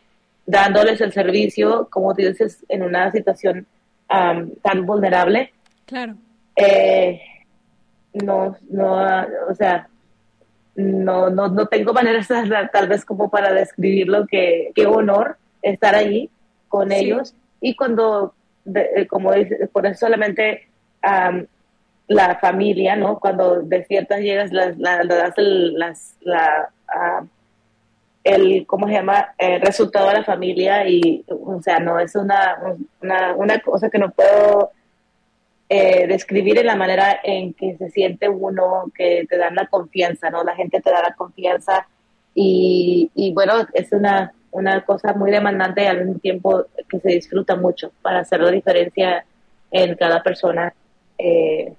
[0.46, 3.66] dándoles el servicio, como dices, en una situación
[4.62, 5.52] tan vulnerable.
[5.86, 6.16] Claro.
[6.56, 7.20] Eh,
[8.14, 9.88] no, no, o sea,
[10.76, 12.28] no, no, no tengo maneras
[12.74, 16.30] tal vez como para describirlo, que qué honor estar ahí
[16.68, 18.34] con ellos y cuando,
[19.10, 20.68] como dices, por eso solamente
[22.08, 23.20] la familia, ¿no?
[23.20, 25.06] Cuando despiertas, llegas, las, las,
[25.38, 26.70] las, la,
[28.24, 32.58] el, ¿cómo se llama?, el resultado de la familia y, o sea, no es una,
[33.02, 34.72] una, una cosa que no puedo
[35.70, 40.30] eh, describir en la manera en que se siente uno, que te dan la confianza,
[40.30, 40.44] ¿no?
[40.44, 41.88] La gente te da la confianza
[42.36, 47.10] y, y bueno, es una, una cosa muy demandante y al mismo tiempo que se
[47.10, 49.26] disfruta mucho para hacer la diferencia
[49.72, 50.74] en cada persona
[51.18, 51.74] eh,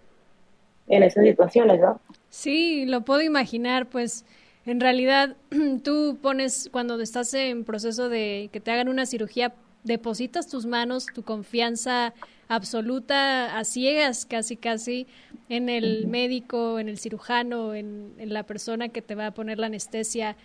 [0.88, 2.00] en esas situaciones, ¿no?
[2.30, 4.24] Sí, lo puedo imaginar, pues
[4.66, 5.36] en realidad
[5.84, 11.06] tú pones, cuando estás en proceso de que te hagan una cirugía, depositas tus manos,
[11.14, 12.14] tu confianza
[12.48, 15.06] absoluta a ciegas casi casi
[15.48, 19.58] en el médico, en el cirujano, en, en, la persona que te va a poner
[19.58, 20.36] la anestesia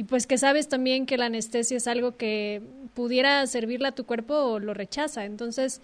[0.00, 2.62] y pues que sabes también que la anestesia es algo que
[2.94, 5.26] pudiera servirle a tu cuerpo o lo rechaza.
[5.26, 5.82] Entonces,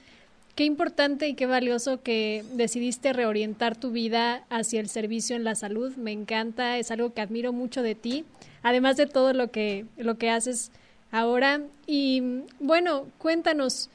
[0.56, 5.54] qué importante y qué valioso que decidiste reorientar tu vida hacia el servicio en la
[5.54, 5.94] salud.
[5.96, 8.24] Me encanta, es algo que admiro mucho de ti,
[8.62, 10.72] además de todo lo que, lo que haces
[11.12, 11.60] ahora.
[11.86, 13.90] Y bueno, cuéntanos,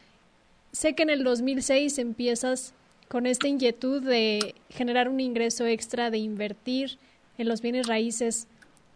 [0.71, 2.73] sé que en el 2006 empiezas
[3.07, 6.99] con esta inquietud de generar un ingreso extra, de invertir
[7.39, 8.47] en los bienes raíces.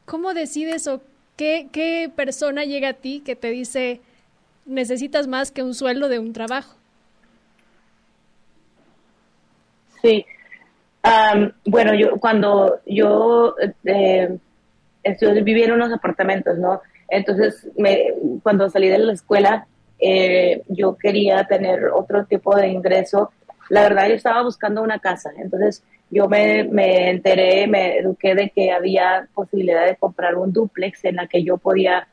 [0.05, 1.01] ¿Cómo decides o
[1.35, 4.01] qué, qué persona llega a ti que te dice
[4.67, 6.75] necesitas más que un sueldo de un trabajo?
[10.05, 10.23] Sí.
[11.65, 14.37] bueno, yo cuando yo eh,
[15.43, 16.81] viví en unos apartamentos, ¿no?
[17.07, 18.13] Entonces, me,
[18.43, 19.67] cuando salí de la escuela,
[19.99, 23.31] eh, yo quería tener otro tipo de ingreso.
[23.69, 25.31] La verdad, yo estaba buscando una casa.
[25.37, 31.03] Entonces, yo me, me enteré, me eduqué de que había posibilidad de comprar un duplex
[31.05, 32.07] en la que yo podía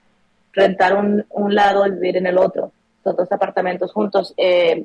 [0.54, 4.32] rentar un, un lado y vivir en el otro, todos dos apartamentos juntos.
[4.38, 4.84] Eh,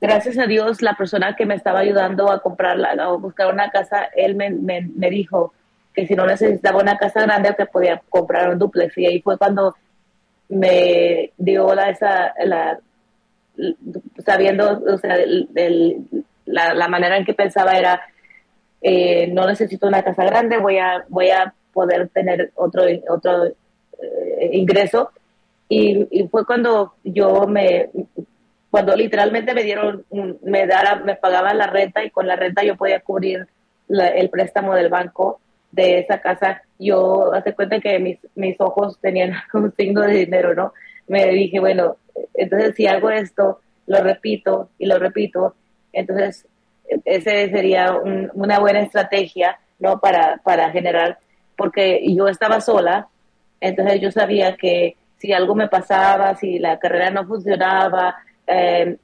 [0.00, 4.08] gracias a Dios, la persona que me estaba ayudando a comprarla, a buscar una casa,
[4.14, 5.52] él me, me, dijo
[5.94, 8.96] que si no necesitaba una casa grande, que podía comprar un duplex.
[8.98, 9.74] Y ahí fue cuando
[10.48, 12.78] me dio la, esa, la,
[14.24, 15.16] sabiendo, o sea,
[16.46, 18.00] la, la, manera en que pensaba era,
[18.82, 24.50] eh, no necesito una casa grande, voy a, voy a poder tener otro, otro eh,
[24.52, 25.10] ingreso.
[25.68, 27.90] Y, fue cuando yo me,
[28.74, 30.04] cuando literalmente me dieron,
[30.42, 33.46] me, dara, me pagaban la renta y con la renta yo podía cubrir
[33.88, 35.38] el préstamo del banco
[35.70, 36.60] de esa casa.
[36.76, 40.72] Yo hace cuenta que mis, mis ojos tenían un signo de dinero, ¿no?
[41.06, 41.98] Me dije, bueno,
[42.34, 45.54] entonces si hago esto, lo repito y lo repito,
[45.92, 46.44] entonces
[47.04, 47.96] ese sería
[48.34, 50.00] una buena estrategia, ¿no?
[50.00, 51.20] Para, para generar,
[51.56, 53.06] porque yo estaba sola,
[53.60, 58.96] entonces yo sabía que si algo me pasaba, si la carrera no funcionaba, eh,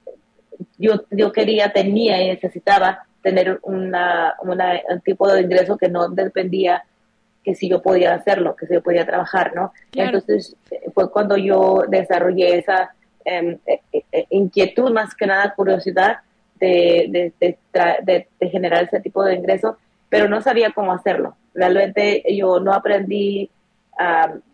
[0.78, 6.08] yo, yo quería, tenía y necesitaba tener una, una, un tipo de ingreso que no
[6.08, 6.84] dependía
[7.44, 9.72] que si yo podía hacerlo, que si yo podía trabajar, ¿no?
[9.94, 10.56] Entonces
[10.94, 16.18] fue cuando yo desarrollé esa em, e, e, e, inquietud, más que nada curiosidad
[16.58, 17.56] de, de,
[18.02, 19.78] de, generar ese tipo de ingreso,
[20.10, 21.36] pero no sabía cómo hacerlo.
[21.54, 23.50] Realmente yo no aprendí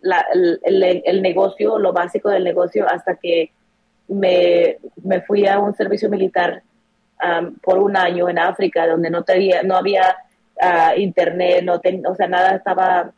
[0.00, 3.50] la, el, el, negocio, lo básico del negocio, hasta que
[4.08, 6.62] me, me fui a un servicio militar
[7.62, 10.16] por un año en África, donde no, tenía, no había
[10.60, 13.10] ah, internet, no o sea, nada estaba,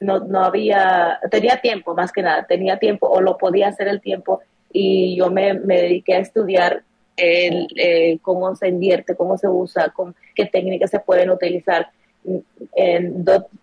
[0.00, 4.00] no, no había, tenía tiempo más que nada, tenía tiempo o lo podía hacer el
[4.00, 4.40] tiempo
[4.72, 6.82] y yo me, me dediqué a estudiar
[7.16, 11.90] el, eh, cómo se invierte, cómo se usa, con, qué técnicas se pueden utilizar.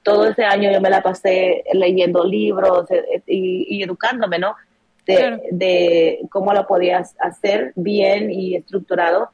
[0.03, 4.55] Todo ese año yo me la pasé leyendo libros eh, y, y educándome, ¿no?
[5.05, 9.29] De, cómo lo podías hacer bien y estructurado.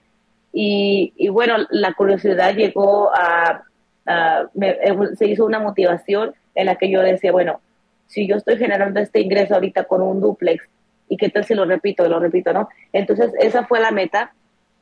[0.54, 3.64] Y, y bueno, la curiosidad llegó a,
[4.08, 7.60] eh, se hizo una motivación en la que yo decía, bueno,
[8.08, 10.64] si yo estoy generando este ingreso ahorita con un duplex,
[11.10, 12.70] ¿y qué tal si lo repito, lo repito, no?
[12.94, 14.34] Entonces, esa fue la meta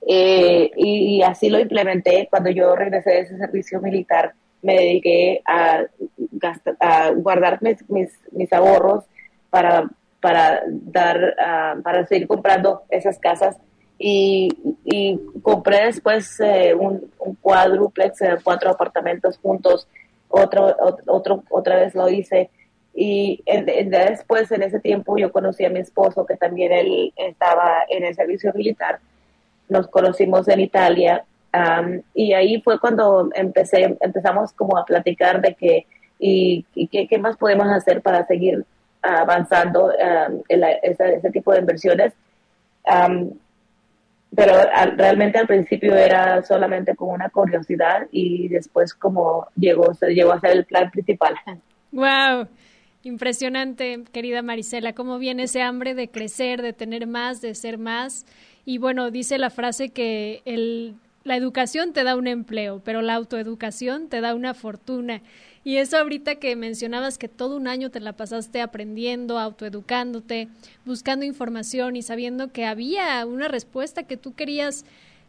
[0.08, 2.28] eh, y, así lo implementé.
[2.30, 5.84] Cuando yo regresé de ese servicio militar, me dediqué a,
[6.80, 9.06] a guardar mis, mis, mis ahorros
[9.50, 9.90] para
[10.24, 13.58] para dar, ah, para seguir comprando esas casas.
[14.00, 14.48] Y,
[14.86, 19.86] y compré después eh, un, un, cuádruplex, eh, cuatro apartamentos juntos,
[20.30, 22.50] otro, otro, otra vez lo hice.
[22.96, 28.06] Y después, en ese tiempo, yo conocí a mi esposo, que también él estaba en
[28.06, 29.00] el servicio militar.
[29.68, 31.26] Nos conocimos en Italia.
[32.14, 35.86] y ahí fue cuando empecé, empezamos como a platicar de que,
[36.18, 38.66] y, y qué, qué más podemos hacer para seguir
[39.04, 42.14] avanzando um, en ese, tipo de inversiones.
[42.86, 43.32] Um,
[44.36, 44.54] pero
[44.98, 50.52] realmente al principio era solamente como una curiosidad y después como llegó, llegó a ser
[50.52, 51.36] el plan principal.
[51.92, 52.48] Wow.
[53.04, 58.26] Impresionante, querida Marisela, cómo viene ese hambre de crecer, de tener más, de ser más.
[58.66, 63.16] Y bueno, dice la frase que el, la educación te da un empleo, pero la
[63.16, 65.22] autoeducación te da una fortuna.
[65.64, 70.50] Y eso ahorita que mencionabas que todo un año te la pasaste aprendiendo, autoeducándote,
[70.86, 74.84] buscando información y sabiendo que había una respuesta que tú querías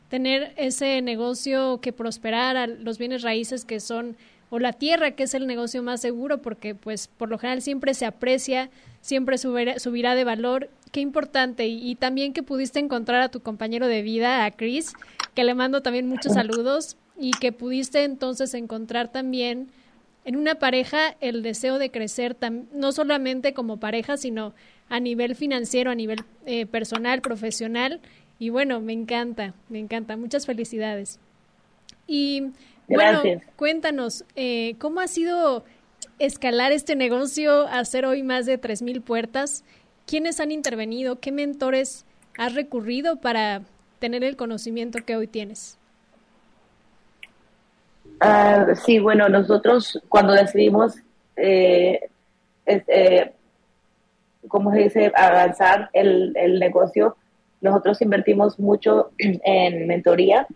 [0.08, 4.16] tener ese negocio que prosperara, los bienes raíces que son
[4.54, 7.92] o la tierra que es el negocio más seguro porque pues por lo general siempre
[7.92, 10.70] se aprecia, siempre subirá, de valor.
[10.92, 14.92] Qué importante y, y, también que pudiste encontrar a tu compañero de vida, a Chris,
[15.34, 19.70] que le mando también muchos saludos y que pudiste entonces encontrar también
[20.24, 22.36] en una pareja el deseo de crecer
[22.72, 24.54] no solamente como pareja, sino
[24.88, 28.00] a nivel financiero, a nivel eh, personal, profesional.
[28.38, 30.16] Y bueno, me encanta, me encanta.
[30.16, 31.18] Muchas felicidades.
[32.06, 32.52] Y
[32.88, 33.22] bueno,
[33.56, 35.64] cuéntanos, eh, ¿cómo ha sido
[36.18, 39.64] escalar este negocio, hacer hoy más de 3.000 puertas?
[40.06, 41.18] ¿Quiénes han intervenido?
[41.20, 42.04] ¿Qué mentores
[42.36, 43.62] has recurrido para
[43.98, 45.78] tener el conocimiento que hoy tienes?
[48.22, 50.96] Uh, sí, bueno, nosotros cuando decidimos,
[51.36, 52.00] eh,
[52.66, 53.32] eh,
[54.48, 57.16] ¿cómo se dice?, avanzar el, el, negocio,
[57.60, 60.46] nosotros invertimos mucho en mentoría.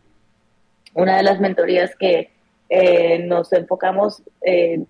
[0.98, 2.30] Una de las mentorías que
[2.68, 4.84] eh, nos enfocamos, eh,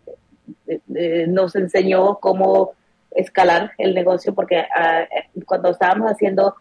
[1.28, 2.72] nos enseñó cómo
[3.10, 5.06] escalar el negocio, porque ah,
[5.44, 6.56] cuando estábamos haciendo,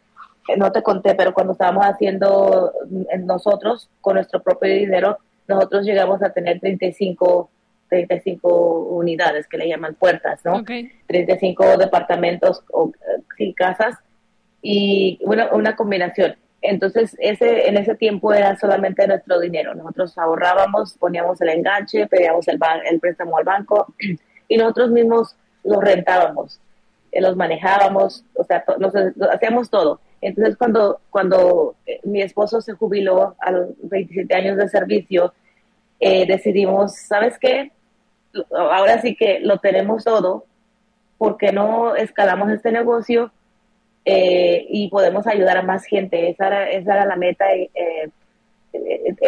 [0.58, 2.74] no te conté, pero cuando estábamos haciendo
[3.20, 7.50] nosotros con nuestro propio dinero, nosotros llegamos a tener 35,
[7.88, 8.50] 35
[8.90, 10.62] unidades que le llaman puertas, ¿no?
[11.08, 12.92] 35 departamentos o
[13.38, 13.96] sí, casas
[14.62, 16.36] y bueno, una combinación.
[16.70, 19.74] Entonces, ese, en ese tiempo era solamente nuestro dinero.
[19.74, 23.94] Nosotros ahorrábamos, poníamos el enganche, pedíamos el, el préstamo al banco
[24.50, 26.60] y nosotros mismos los rentábamos,
[27.14, 28.66] eh, los manejábamos, o sea,
[29.32, 30.02] hacíamos todo.
[30.20, 35.34] Entonces, cuando, cuando eh, mi esposo se jubiló a los 27 años de servicio,
[36.02, 37.72] eh, decidimos, ¿sabes qué?
[38.52, 40.44] Ahora sí que lo tenemos todo,
[41.18, 43.32] ¿por qué no escalamos este negocio
[44.10, 46.30] eh, y podemos ayudar a más gente?
[46.30, 47.46] Esa era, esa era la meta.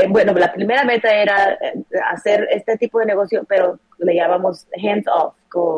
[0.09, 1.57] bueno, la primera meta era
[2.11, 5.35] hacer este tipo de negocio, pero le llamamos hands off,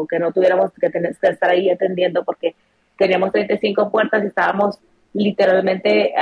[0.10, 2.56] que no tuviéramos que, tener, que estar ahí atendiendo porque
[2.98, 4.80] teníamos 35 puertas y estábamos
[5.14, 6.14] literalmente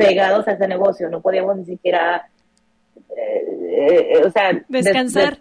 [0.00, 2.26] pegados a ese negocio, no podíamos ni siquiera,
[3.16, 5.36] eh, eh, o sea, descansar.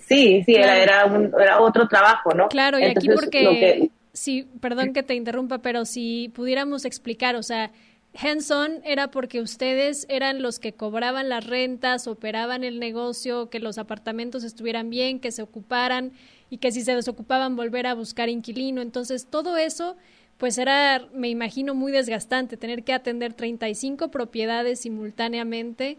[0.00, 2.48] sí, sí, era, era, otro trabajo, ¿no?
[2.48, 7.70] Claro, y aquí porque, sí, perdón que te interrumpa, pero si pudiéramos explicar, o sea,
[8.16, 13.76] Hanson era porque ustedes eran los que cobraban las rentas, operaban el negocio, que los
[13.76, 16.12] apartamentos estuvieran bien, que se ocuparan
[16.48, 18.80] y que si se desocupaban volver a buscar inquilino.
[18.80, 19.96] Entonces, todo eso
[20.38, 25.96] pues era, me imagino, muy desgastante tener que atender 35 propiedades simultáneamente.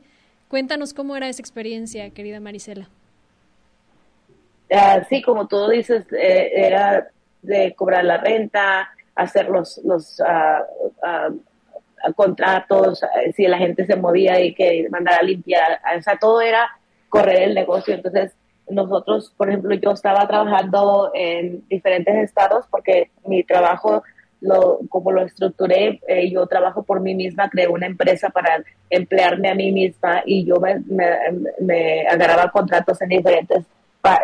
[0.50, 2.90] Cuéntanos cómo era esa experiencia, querida Marisela.
[4.72, 7.10] Ah, sí, como tú dices, eh, era
[7.46, 10.64] de cobrar la renta, hacer los, los ah,
[12.16, 13.02] contratos,
[13.36, 16.70] si la gente se movía y que mandara a limpiar, o sea, todo era
[17.10, 17.96] correr el negocio.
[17.96, 18.34] Entonces,
[18.70, 24.04] nosotros, por ejemplo, yo estaba trabajando en diferentes estados porque mi trabajo
[24.42, 29.50] lo, como lo estructuré, eh, yo trabajo por mí misma, creé una empresa para emplearme
[29.50, 30.82] a mí misma y yo me,
[31.60, 33.66] me, agarraba contratos en diferentes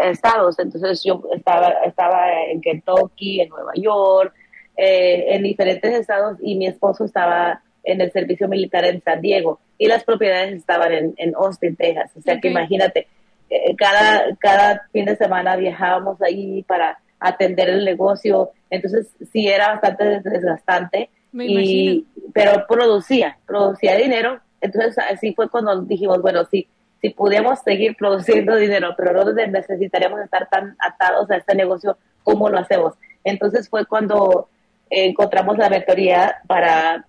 [0.04, 0.60] estados.
[0.60, 4.34] Entonces yo estaba, estaba en Kentucky, en Nueva York,
[4.78, 9.60] eh, en diferentes estados y mi esposo estaba en el servicio militar en San Diego
[9.78, 12.12] y las propiedades estaban en, en Austin, Texas.
[12.16, 13.08] O sea que imagínate,
[13.50, 18.52] eh, cada, cada fin de semana viajábamos ahí para atender el negocio.
[18.70, 21.10] Entonces sí era bastante desgastante.
[21.34, 24.40] y, pero producía, producía dinero.
[24.62, 30.22] Entonces así fue cuando dijimos, bueno, sí, si pudiéramos seguir produciendo dinero, pero no necesitaríamos
[30.22, 32.94] estar tan atados a este negocio, ¿cómo lo hacemos?
[33.24, 34.48] Entonces fue cuando
[34.90, 37.06] encontramos la mentoría para,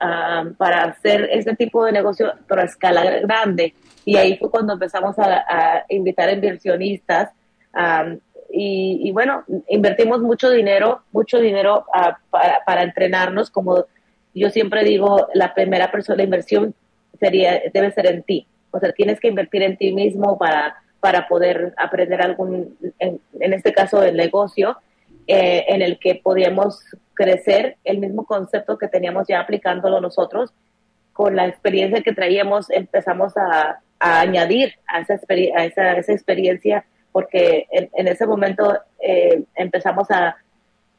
[0.00, 3.74] ah, para hacer este tipo de negocio, pero a escala grande.
[4.04, 7.30] Y ahí fue cuando empezamos a, invitar inversionistas
[7.74, 8.18] um,
[8.56, 12.18] y, bueno, invertimos mucho dinero, mucho dinero ah,
[12.64, 13.50] para, entrenarnos.
[13.50, 13.86] Como
[14.32, 16.74] yo siempre digo, la primera persona, de inversión
[17.18, 18.46] sería, debe ser en ti.
[18.74, 23.20] O sea, tienes que invertir en ti mismo para, para poder aprender algún, en,
[23.52, 24.76] este caso, el negocio,
[25.26, 30.52] eh, en el que podíamos crecer el mismo concepto que teníamos ya aplicándolo nosotros.
[31.12, 37.68] Con la experiencia que traíamos, empezamos a, añadir a esa, a esa, esa experiencia porque
[37.70, 40.36] en, ese momento eh, empezamos a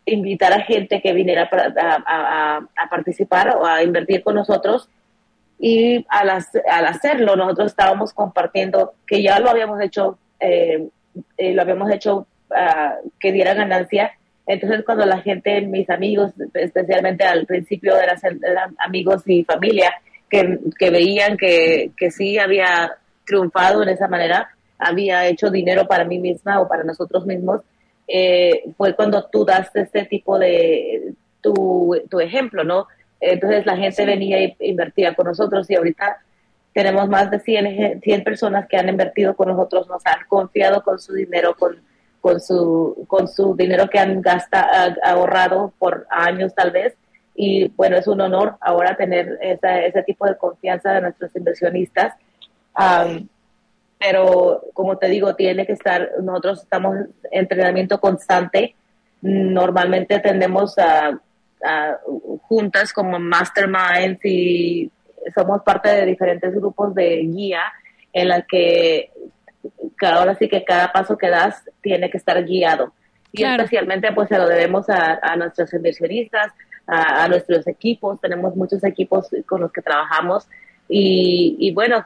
[0.05, 4.89] invitar a gente que viniera a, participar o a invertir con nosotros
[5.60, 10.88] y al, al, hacerlo nosotros estábamos compartiendo que ya lo habíamos hecho, eh,
[11.38, 14.12] eh, lo habíamos hecho ah, que diera ganancia.
[14.47, 19.93] Entonces cuando la gente, mis amigos, especialmente al principio eran, eran amigos y familia,
[20.30, 26.60] que, veían que, sí había triunfado en esa manera, había hecho dinero para mí misma
[26.60, 27.62] o para nosotros mismos,
[28.08, 32.88] eh, fue cuando tú das este tipo de tu, ejemplo, ¿no?
[33.26, 36.19] Entonces la gente venía e invertía con nosotros y ahorita
[36.73, 40.99] tenemos más de 100, 100 personas que han invertido con nosotros, nos han confiado con
[40.99, 41.78] su dinero, con,
[42.21, 46.93] con, su, con su dinero que han gastado, ahorrado por años tal vez.
[47.34, 52.13] Y bueno, es un honor ahora tener ese tipo de confianza de nuestros inversionistas.
[53.97, 58.76] Pero como te digo, tiene que estar, nosotros estamos en entrenamiento constante,
[59.21, 61.19] normalmente tendemos a,
[62.41, 64.91] juntas como masterminds y
[65.34, 67.62] somos parte de diferentes grupos de guía
[68.14, 69.12] en las que
[70.01, 72.93] ahora sí que cada paso que das tiene que estar guiado.
[73.32, 76.53] Y especialmente pues se lo debemos a, nuestros inversionistas,
[76.88, 80.47] a, a, nuestros equipos, tenemos muchos equipos con los que trabajamos
[80.88, 82.06] y, bueno,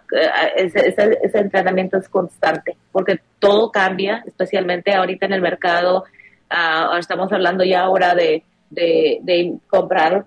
[0.56, 6.06] ese, ese, entrenamiento es constante, porque todo cambia, especialmente ahorita en el mercado.
[6.50, 10.26] Uh, estamos hablando ya ahora de, de, comprar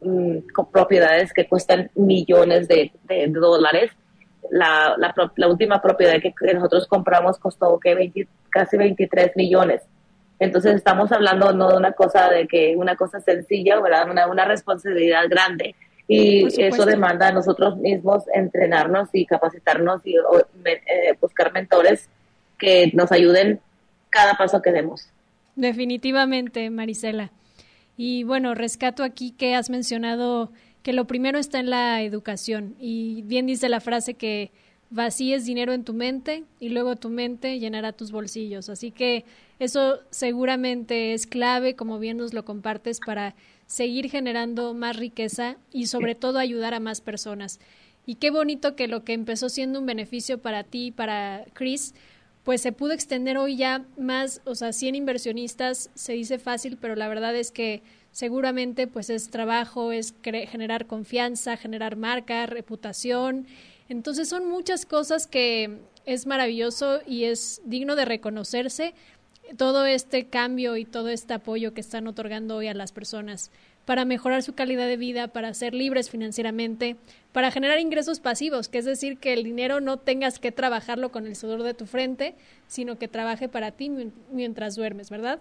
[0.00, 0.38] mm,
[0.72, 2.92] propiedades que cuestan millones de,
[3.28, 3.90] dólares.
[4.50, 9.82] La, la, última propiedad que, nosotros compramos costó que casi 23 millones.
[10.38, 14.10] Entonces estamos hablando no de una cosa de que una cosa sencilla, ¿verdad?
[14.10, 15.74] Una, una responsabilidad grande
[16.08, 22.08] y eso demanda a nosotros mismos entrenarnos y capacitarnos y eh, buscar mentores
[22.58, 23.60] que nos ayuden
[24.10, 25.08] cada paso que demos.
[25.56, 27.30] Definitivamente, Marisela.
[27.96, 33.22] Y bueno, rescato aquí que has mencionado que lo primero está en la educación y
[33.22, 34.50] bien dice la frase que
[34.90, 38.68] vacíes dinero en tu mente y luego tu mente llenará tus bolsillos.
[38.68, 39.24] Así que
[39.58, 43.34] eso seguramente es clave, como bien nos lo compartes, para
[43.66, 47.58] seguir generando más riqueza y sobre todo ayudar a más personas.
[48.04, 51.94] Y qué bonito que lo que empezó siendo un beneficio para ti, para Chris,
[52.44, 56.96] pues se pudo extender hoy ya más, o sea, 100 inversionistas, se dice fácil, pero
[56.96, 63.46] la verdad es que seguramente pues es trabajo, es generar confianza, generar marca, reputación.
[63.88, 68.94] Entonces son muchas cosas que es maravilloso y es digno de reconocerse
[69.56, 73.50] todo este cambio y todo este apoyo que están otorgando hoy a las personas
[73.84, 76.96] para mejorar su calidad de vida, para ser libres financieramente,
[77.32, 81.26] para generar ingresos pasivos, que es decir, que el dinero no tengas que trabajarlo con
[81.26, 82.34] el sudor de tu frente,
[82.66, 83.90] sino que trabaje para ti
[84.30, 85.40] mientras duermes, ¿verdad?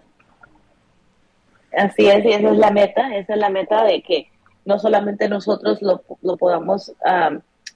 [1.76, 4.28] Así es, y esa es la meta, esa es la meta de que
[4.66, 6.94] no solamente nosotros lo, podamos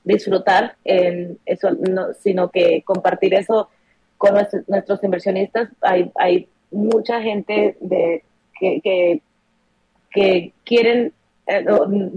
[0.04, 1.70] disfrutar en eso,
[2.20, 3.70] sino que compartir eso
[4.18, 4.34] con
[4.68, 5.70] nuestros, inversionistas.
[5.82, 8.24] Hay, hay mucha gente de,
[8.60, 9.22] que,
[10.16, 11.14] que quieren,
[11.46, 11.66] eh,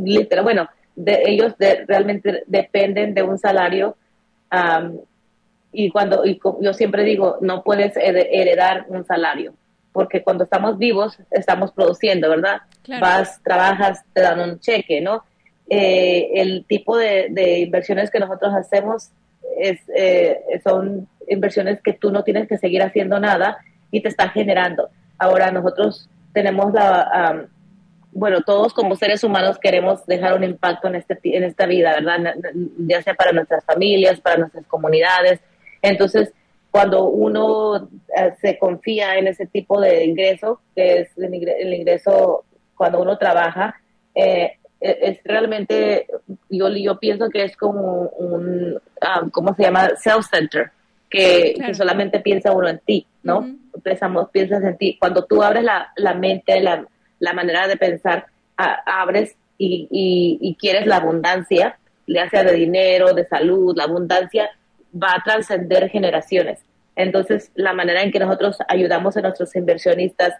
[0.05, 3.97] literal, bueno, de, ellos realmente dependen de un salario.
[5.73, 9.53] y cuando y yo siempre digo, no puedes heredar un salario,
[9.93, 12.63] porque cuando estamos vivos estamos produciendo, ¿verdad?
[13.01, 15.25] Vas, trabajas, te dan un cheque, ¿no?
[15.69, 19.11] Eh, el tipo de, de, inversiones que nosotros hacemos
[19.59, 23.59] es, eh, son inversiones que tú no tienes que seguir haciendo nada
[23.91, 24.89] y te están generando.
[25.19, 27.49] Ahora nosotros tenemos la,
[28.19, 32.35] bueno, todos como seres humanos queremos dejar un impacto en, este, en esta vida, ¿verdad?
[32.79, 35.41] Ya sea para nuestras familias, para nuestras comunidades.
[35.83, 36.33] Entonces,
[36.71, 42.45] cuando uno eh, se confía en ese tipo de ingreso, que es el ingreso
[42.77, 43.81] cuando uno trabaja,
[44.15, 46.09] eh, e, es realmente,
[46.51, 49.91] yo, yo pienso que es como un, ah, ¿cómo se llama?
[49.97, 50.73] Self-center
[51.09, 53.49] que, solamente piensa uno en ti, ¿no?
[53.83, 54.97] Pensamos, piensas en ti.
[54.99, 56.85] Cuando tú abres la, la mente, la,
[57.19, 63.77] la, manera de pensar, abres y, quieres la abundancia, ya sea de dinero, de salud,
[63.77, 64.51] la abundancia
[64.95, 66.61] va a trascender generaciones.
[66.97, 70.35] Entonces, la manera en que nosotros ayudamos a nuestros inversionistas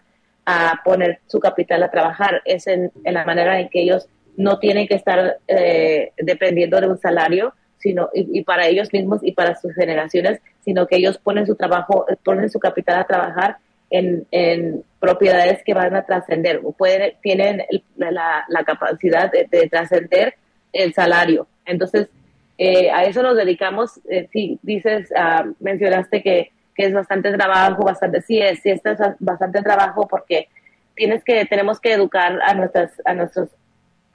[0.45, 4.07] a poner su capital a trabajar es en, en la manera en que ellos
[4.39, 9.33] no tienen que estar eh, dependiendo de un salario, sino y, para ellos mismos y
[9.33, 13.57] para sus generaciones, sino que ellos ponen su trabajo, ponen su capital a trabajar
[13.89, 17.63] en, propiedades que van a trascender, pueden, tienen
[17.95, 20.35] la, capacidad de, trascender
[20.73, 21.47] el salario.
[21.65, 22.09] Entonces,
[22.57, 24.01] eh, a eso nos dedicamos.
[24.09, 28.81] Eh, si dices, ah, mencionaste que, que es bastante trabajo, bastante, sí es, sí es
[29.19, 30.49] bastante trabajo porque
[30.95, 33.49] tienes que, tenemos que educar a nuestras, a nuestros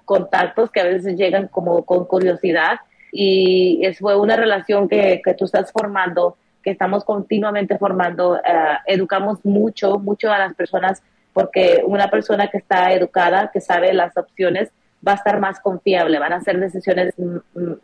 [0.04, 5.44] contactos que a veces llegan como con curiosidad y es una relación que, que tú
[5.46, 8.40] estás formando, que estamos continuamente formando, eh,
[8.86, 11.02] educamos mucho, mucho a las personas
[11.34, 14.70] porque una persona que está educada, que sabe las opciones,
[15.06, 17.14] va a estar más confiable, van a hacer decisiones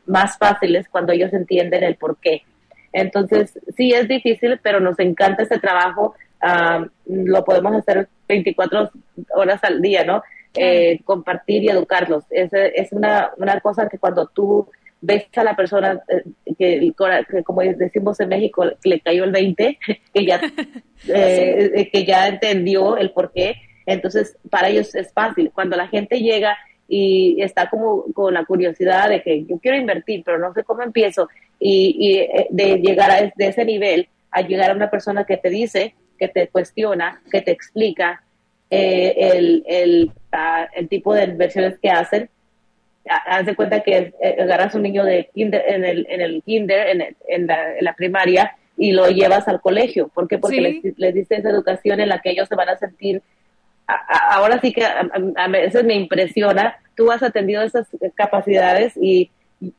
[0.07, 2.43] más fáciles cuando ellos entienden el por qué.
[2.93, 6.15] Entonces, sí es difícil, pero nos encanta ese trabajo.
[7.07, 8.91] lo podemos hacer 24
[9.35, 10.23] horas al día, ¿no?
[10.55, 12.25] Eh, compartir y educarlos.
[12.31, 14.69] Es, es una, una cosa que cuando tú
[15.01, 16.23] ves a la persona eh,
[16.59, 16.93] que,
[17.45, 19.79] como decimos en México, le cayó el 20,
[20.15, 20.41] que ya,
[21.09, 25.51] eh, que ya entendió el por qué, entonces para ellos es fácil.
[25.55, 26.57] Cuando la gente llega
[26.89, 30.83] y está como con la curiosidad de que yo quiero invertir, pero no sé cómo
[30.83, 31.29] empiezo,
[31.59, 35.51] y, eh, de llegar a de ese nivel a llegar a una persona que te
[35.51, 38.23] dice, que te cuestiona, que te explica
[38.71, 42.31] eh, el, el, ah, el, tipo de inversiones que hacen.
[43.07, 46.89] Haz de cuenta que eh, agarras un niño de kinder, en, el, en el kinder,
[46.89, 47.47] en, en,
[47.81, 50.09] la, primaria, y lo llevas al colegio.
[50.09, 50.39] ¿Por qué?
[50.39, 53.23] Porque les, les dices esa educación en la que ellos se van a sentir
[54.31, 59.31] ahora sí que a, veces me impresiona, tú has atendido esas capacidades y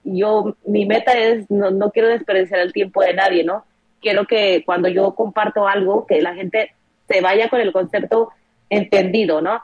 [0.04, 3.66] yo, mi meta es, no, no quiero desperdiciar el tiempo de nadie, ¿no?
[4.00, 6.74] Quiero que cuando yo comparto algo, que la gente
[7.08, 8.30] se vaya con el concepto
[8.70, 9.62] entendido, ¿no?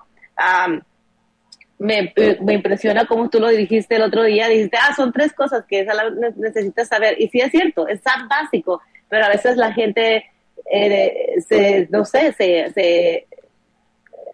[1.79, 5.65] Me, me, impresiona como tú lo dijiste el otro día, dijiste, ah, son tres cosas
[5.65, 5.85] que
[6.35, 7.21] necesitas saber.
[7.21, 10.25] Y sí es cierto, es tan básico, pero a veces la gente,
[10.71, 13.27] eh, se, no sé, se, se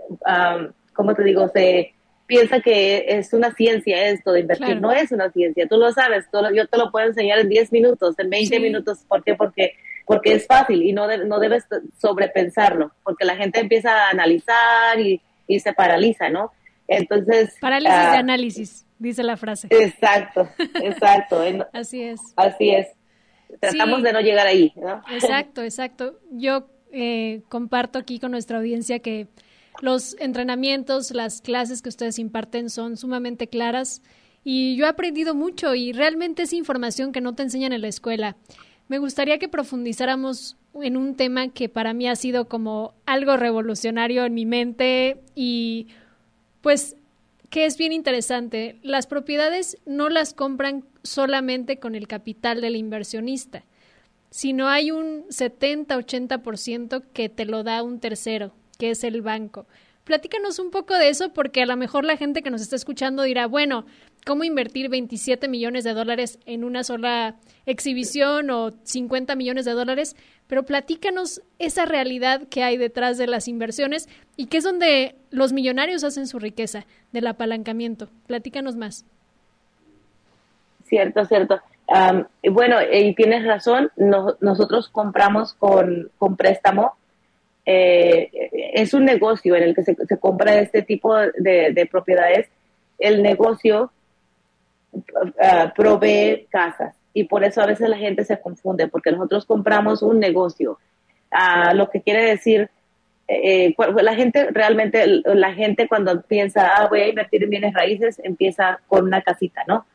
[0.10, 1.50] um, ¿cómo te digo?
[1.50, 1.94] Se
[2.26, 4.80] piensa que es una ciencia esto de invertir.
[4.80, 6.26] No es una ciencia, tú lo sabes,
[6.56, 9.00] yo te lo puedo enseñar en 10 minutos, en 20 minutos.
[9.08, 9.36] ¿Por qué?
[9.36, 9.74] Porque,
[10.06, 11.66] porque es fácil y no, no debes
[12.00, 16.54] sobrepensarlo, porque la gente empieza a analizar y, y se paraliza, ¿no?
[16.88, 17.56] Entonces...
[17.62, 19.68] Parálisis de ah, análisis, dice la frase.
[19.70, 20.50] Exacto,
[20.82, 21.42] exacto.
[21.74, 22.20] así es.
[22.36, 22.88] Así es.
[23.60, 25.02] Tratamos de no llegar ahí, ¿no?
[25.12, 26.20] Exacto, exacto.
[26.32, 29.28] Yo eh, comparto aquí con nuestra audiencia que
[29.82, 34.02] los entrenamientos, las clases que ustedes imparten son sumamente claras
[34.44, 37.88] y yo he aprendido mucho y realmente es información que no te enseñan en la
[37.88, 38.36] escuela.
[38.88, 44.26] Me gustaría que profundizáramos en un tema que para mí ha sido como algo revolucionario
[44.26, 45.88] en mi mente y
[46.64, 46.96] pues
[47.50, 48.80] que es bien interesante.
[48.82, 53.64] Las propiedades no las compran solamente con el capital del inversionista,
[54.32, 59.68] sino hay un 70-80% que te lo da un tercero, que es el banco.
[60.04, 63.24] Platícanos un poco de eso porque a lo mejor la gente que nos está escuchando
[63.24, 63.86] dirá, bueno,
[64.26, 67.36] ¿cómo invertir 27 millones de dólares en una sola
[67.66, 70.18] exhibición o 50 millones de dólares?
[70.48, 75.54] Pero platícanos esa realidad que hay detrás de las inversiones y que es donde los
[75.54, 78.10] millonarios hacen su riqueza, del apalancamiento.
[78.28, 79.06] Platícanos más.
[80.84, 81.62] Cierto, cierto.
[82.52, 83.90] bueno, y tienes razón,
[84.42, 86.98] nosotros compramos con, con préstamo
[87.66, 88.30] eh,
[88.74, 92.50] es un negocio en el que se, compra este tipo de, propiedades.
[93.00, 93.92] El negocio
[94.94, 100.02] uh, provee casas y por eso a veces la gente se confunde, porque nosotros compramos
[100.02, 100.80] un negocio.
[101.32, 102.70] Uh, lo que quiere decir,
[103.28, 108.20] eh, la gente realmente, la gente cuando piensa, ah, voy a invertir en bienes raíces,
[108.24, 109.86] empieza con una casita, ¿no?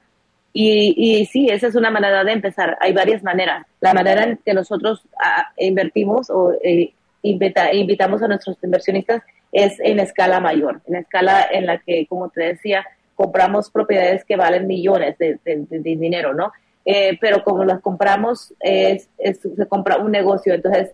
[0.53, 2.79] Y, y, sí, esa es una manera de empezar.
[2.81, 3.67] Hay varias maneras.
[3.81, 9.99] La manera en que nosotros uh, invertimos o eh, invitamos a nuestros inversionistas es en
[10.01, 15.17] escala mayor, en escala en la que, como te decía, compramos propiedades que valen millones
[15.19, 15.39] de,
[15.71, 16.53] dinero, ¿no?
[16.85, 20.93] Eh, pero como las compramos, es, se compra un negocio, entonces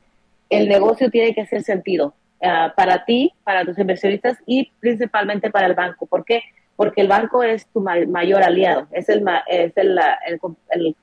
[0.51, 5.66] el negocio tiene que hacer sentido ah, para ti, para tus inversionistas y principalmente para
[5.66, 6.07] el banco.
[6.07, 6.43] ¿Por qué?
[6.77, 10.01] Porque el banco es tu mayor aliado, es el, es el,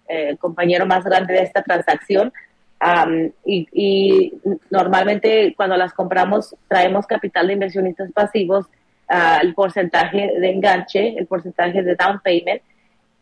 [0.08, 2.34] el compañero más grande de esta transacción
[3.46, 4.34] y,
[4.70, 8.66] normalmente cuando las compramos traemos capital de inversionistas pasivos,
[9.10, 12.62] uh, el porcentaje de enganche, el porcentaje de down payment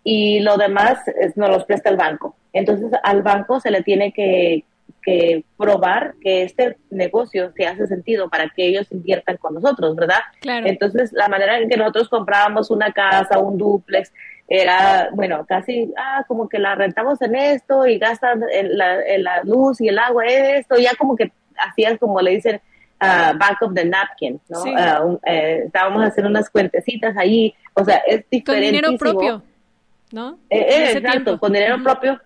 [0.04, 2.36] y lo demás es, nos los presta el banco.
[2.54, 4.64] Entonces al banco se le tiene que,
[5.10, 10.20] que probar que este negocio se hace sentido para que ellos inviertan con nosotros, ¿verdad?
[10.42, 10.68] Claro.
[10.68, 14.12] Entonces la manera en que nosotros comprábamos una casa, un duplex,
[14.48, 19.24] era, bueno, casi, ah, como que la rentamos en esto y gastan en la, en
[19.24, 22.60] la luz y el agua en esto, ya como que hacían como le dicen,
[23.02, 24.64] uh, back of the napkin, ¿no?
[24.76, 28.44] Ah, eh, estábamos haciendo unas cuentecitas ahí, o sea, es diferente.
[28.44, 29.44] Con dinero propio,
[30.12, 30.40] ¿no?
[30.50, 32.20] Eh, eh exacto, con dinero propio,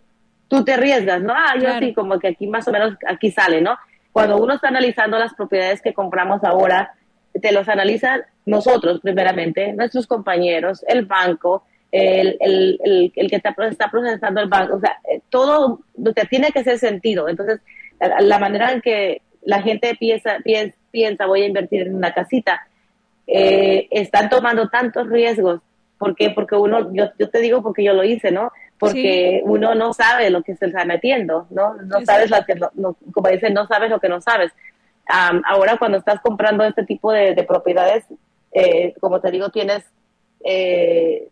[0.53, 1.33] tú te arriesgas, ¿no?
[1.35, 3.75] Ah, yo sí, como que aquí más o menos, aquí sale, ¿no?
[4.11, 6.93] Cuando uno está analizando las propiedades que compramos ahora,
[7.41, 13.55] te los analizan nosotros primeramente, nuestros compañeros, el banco, el, el, el, el que está,
[13.55, 15.79] procesando el banco, o sea, eh, todo
[16.13, 17.27] te tiene que hacer sentido.
[17.27, 17.59] Entonces,
[18.19, 22.67] la, manera en que la gente piensa, piensa, piensa, voy a invertir en una casita,
[23.25, 25.61] eh, están tomando tantos riesgos.
[25.97, 26.29] ¿Por qué?
[26.29, 28.51] Porque uno, yo, yo te digo porque yo lo hice, ¿no?
[28.87, 31.75] Porque uno no sabe lo que se está metiendo, ¿no?
[31.75, 32.55] No sabes lo que,
[33.11, 34.51] como dicen, no sabes lo que no sabes.
[35.07, 38.05] ahora cuando estás comprando este tipo de, propiedades,
[38.51, 39.83] eh, como te digo, tienes,
[40.43, 41.27] eh,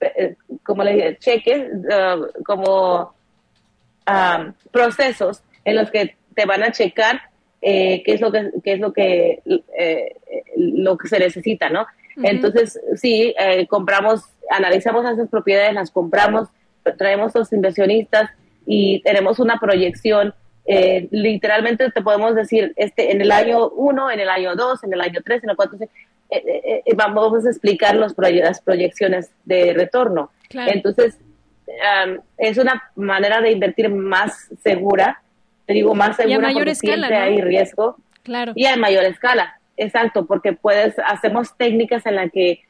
[0.00, 3.14] eh, como le dije, cheques, uh, como
[4.72, 7.20] procesos en los que te van a checar
[7.60, 9.40] qué es lo que, qué es lo que,
[10.56, 11.86] lo que se necesita, ¿no?
[12.16, 13.34] Entonces, sí,
[13.68, 16.48] compramos, analizamos esas propiedades, las compramos,
[16.96, 18.30] traemos los inversionistas
[18.66, 20.34] y tenemos una proyección.
[20.66, 24.92] Eh, literalmente te podemos decir, este, en el año 1, en el año 2, en
[24.92, 25.92] el año 3, en el 4, eh,
[26.30, 30.30] eh, vamos a explicar los las proyecciones de retorno.
[30.50, 31.18] Entonces,
[32.36, 35.22] es una manera de invertir más segura,
[35.66, 37.96] te digo más segura y a mayor escala, hay riesgo.
[38.22, 38.52] Claro.
[38.54, 42.62] Y a mayor escala, exacto, porque puedes, hacemos técnicas en las que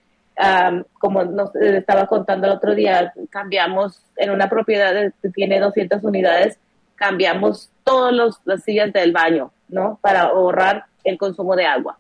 [0.99, 6.59] como nos estaba contando el otro día, cambiamos en una propiedad que tiene 200 unidades,
[6.95, 9.99] cambiamos todas las sillas del baño, ¿no?
[10.01, 11.99] Para ahorrar el consumo de agua.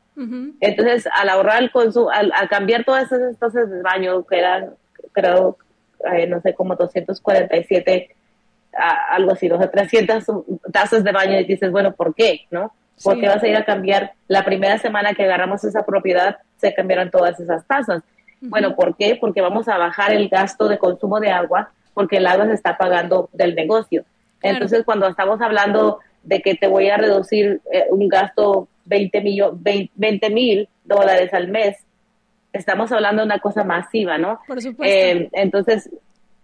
[0.61, 4.75] Entonces, al ahorrar el consumo, al, cambiar todas esas tazas de baño, que eran,
[5.13, 5.57] creo,
[6.13, 8.15] eh, no sé, como 247,
[9.11, 10.25] algo así, 300
[10.71, 12.43] tazas de baño, y dices, bueno, ¿por qué?
[12.51, 12.71] ¿No?
[13.03, 14.13] ¿Por qué vas a ir a cambiar?
[14.29, 18.03] La primera semana que agarramos esa propiedad, se cambiaron todas esas tazas.
[18.41, 19.17] Bueno, ¿por qué?
[19.21, 22.77] Porque vamos a bajar el gasto de consumo de agua porque el agua se está
[22.79, 24.05] pagando del negocio.
[24.43, 29.21] Entonces, cuando estamos hablando de que te voy a reducir eh, un gasto 20
[30.31, 31.77] mil dólares al mes,
[32.53, 34.41] estamos hablando de una cosa masiva, ¿no?
[34.47, 34.85] Por supuesto.
[34.85, 35.91] Eh, entonces,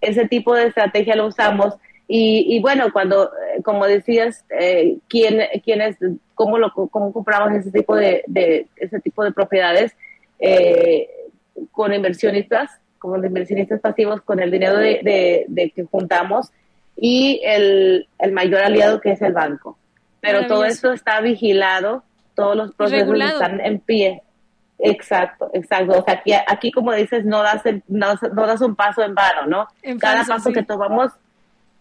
[0.01, 1.75] ese tipo de estrategia lo usamos.
[2.09, 4.45] Y, bueno, cuando, eh, como decías,
[5.09, 5.97] ¿quién, quién es,
[6.35, 9.93] cómo, lo, cómo compramos ese tipo de, de ese tipo de propiedades?
[10.39, 11.09] Eh,
[11.77, 16.51] con inversionistas, como inversionistas pasivos, con el dinero de, que juntamos
[16.97, 19.77] y el, mayor aliado que es el banco.
[20.23, 22.03] Pero todo eso está vigilado,
[22.35, 24.23] todos los procesos están en pie.
[24.79, 25.99] Exacto, exacto.
[25.99, 28.17] O sea, aquí, aquí como dices, no das, no,
[28.47, 29.69] das un paso en vano, ¿no?
[30.01, 31.13] cada paso que tomamos,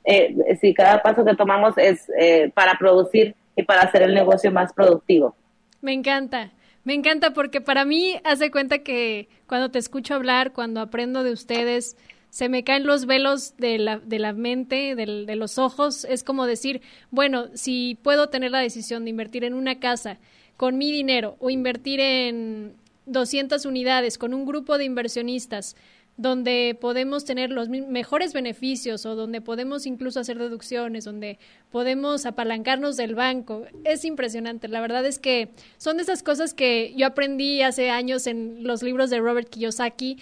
[0.04, 4.52] eh, sí, cada paso que tomamos es eh, para producir y para hacer el negocio
[4.52, 5.38] más productivo.
[5.82, 6.52] Me encanta.
[6.86, 11.32] Me encanta porque para mí hace cuenta que cuando te escucho hablar, cuando aprendo de
[11.32, 11.98] ustedes,
[12.30, 16.06] se me caen los velos de la, de la mente, de los ojos.
[16.06, 20.20] Es como decir, bueno, si puedo tener la decisión de invertir en una casa
[20.58, 22.76] con mi dinero o invertir en
[23.08, 25.76] 200 unidades con un grupo de inversionistas
[26.18, 31.40] donde podemos tener los mejores beneficios o donde podemos incluso hacer deducciones, donde
[31.72, 33.66] podemos apalancarnos del banco.
[33.84, 34.68] Es impresionante.
[34.70, 38.82] La verdad es que son de esas cosas que yo aprendí hace años en los
[38.82, 40.18] libros de Robert Kiyosaki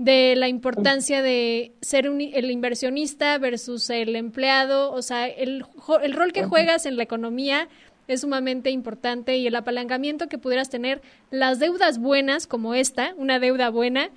[0.00, 5.66] de la importancia de ser el inversionista versus el empleado, o sea, el,
[6.02, 7.68] el rol que juegas en la economía
[8.10, 11.00] es sumamente importante y el apalancamiento que pudieras tener,
[11.30, 14.10] las deudas buenas como esta, una deuda buena,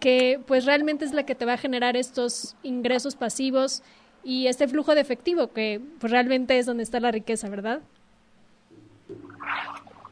[0.00, 3.82] que pues realmente es la que te va a generar estos ingresos pasivos
[4.22, 7.80] y este flujo de efectivo, que pues realmente es donde está la riqueza, ¿verdad?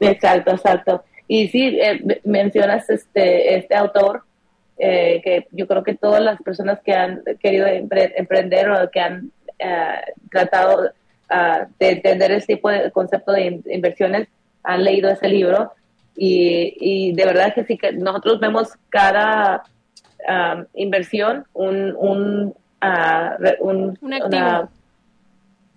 [0.01, 1.05] Exacto, exacto.
[1.29, 4.25] Y sí, eh, mencionas este, este autor,
[4.79, 9.31] eh, que yo creo que todas las personas que han querido emprender o que han
[9.61, 10.91] eh, tratado
[11.79, 14.29] de entender ese tipo de concepto de inversiones
[14.63, 15.73] han leído ese libro
[16.17, 19.63] y, y de verdad que sí que nosotros vemos cada
[20.75, 22.55] inversión un, un,
[23.61, 24.69] un, activo.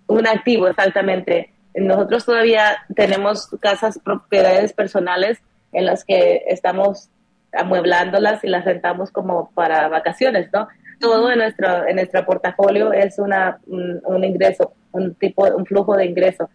[0.08, 1.52] un activo, exactamente.
[1.74, 5.38] Nosotros todavía tenemos casas, propiedades personales
[5.72, 7.08] en las que estamos
[7.52, 10.68] amueblándolas y las rentamos como para vacaciones, ¿no?
[11.02, 16.06] Todo en nuestro, en nuestro portafolio es una, un, ingreso, un tipo, un flujo de
[16.06, 16.48] ingreso,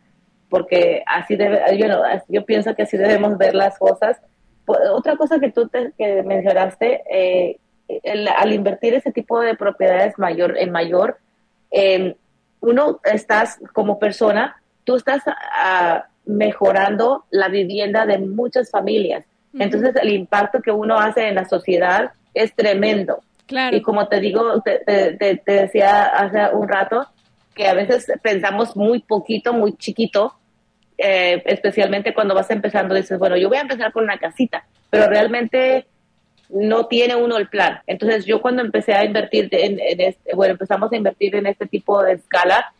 [0.50, 1.88] porque así debe, yo,
[2.30, 4.18] yo pienso que así debemos ver las cosas.
[4.66, 7.58] Otra cosa que tú te, que mencionaste, eh,
[8.38, 11.18] al invertir ese tipo de propiedades mayor en mayor,
[11.70, 12.14] em,
[12.62, 19.26] uno estás como persona, tú estás ah, mejorando la vivienda de muchas familias.
[19.54, 23.22] Entonces el impacto que uno hace en la sociedad es tremendo.
[23.72, 27.08] Y como te digo, te, te, decía hace un rato,
[27.54, 30.36] que a veces pensamos muy poquito, muy chiquito,
[30.98, 35.08] eh, especialmente cuando vas empezando, dices, bueno, yo voy a empezar con una casita, pero
[35.08, 35.88] realmente
[36.50, 37.82] no tiene uno el plan.
[37.88, 42.04] Entonces yo cuando empecé a invertir en, este, bueno, empezamos a invertir en este tipo
[42.04, 42.74] de escala,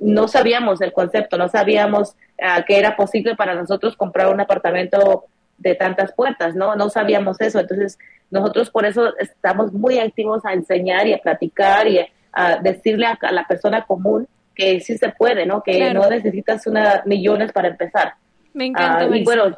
[0.00, 5.26] no sabíamos el concepto, no sabíamos uh, que era posible para nosotros comprar un apartamento
[5.58, 6.76] de tantas puertas, ¿no?
[6.76, 7.60] No sabíamos eso.
[7.60, 7.98] Entonces
[8.30, 12.00] nosotros por eso estamos muy activos a enseñar y a platicar y
[12.32, 15.62] a, decirle a, la persona común que sí se puede, ¿no?
[15.62, 18.14] Que no necesitas una millones para empezar.
[18.52, 19.06] Me encanta.
[19.06, 19.54] Uh, y bueno,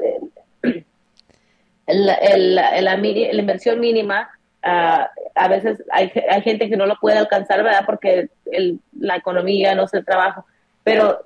[1.86, 4.30] la, la, inversión mínima,
[4.62, 7.84] ah, a veces hay, hay, gente que no lo puede alcanzar, ¿verdad?
[7.86, 8.28] Porque
[8.98, 10.46] la economía, no sé, el trabajo,
[10.84, 11.24] pero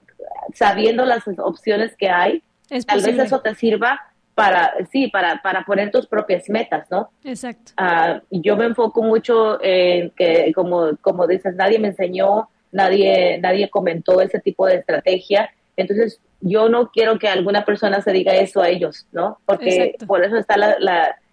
[0.54, 2.42] sabiendo las opciones que hay,
[2.86, 4.00] tal vez eso te sirva
[4.35, 7.11] para, sí, para, para poner tus propias metas, ¿no?
[7.22, 7.72] Exacto.
[7.78, 13.70] Uh, yo me enfoco mucho en que, como, como dices, nadie me enseñó, nadie, nadie
[13.70, 18.61] comentó ese tipo de estrategia, entonces yo no quiero que alguna persona se diga eso
[18.61, 19.39] a ellos, ¿no?
[19.47, 20.76] Porque por eso está la,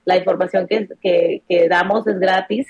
[0.06, 2.68] la, información que, que, damos, es gratis,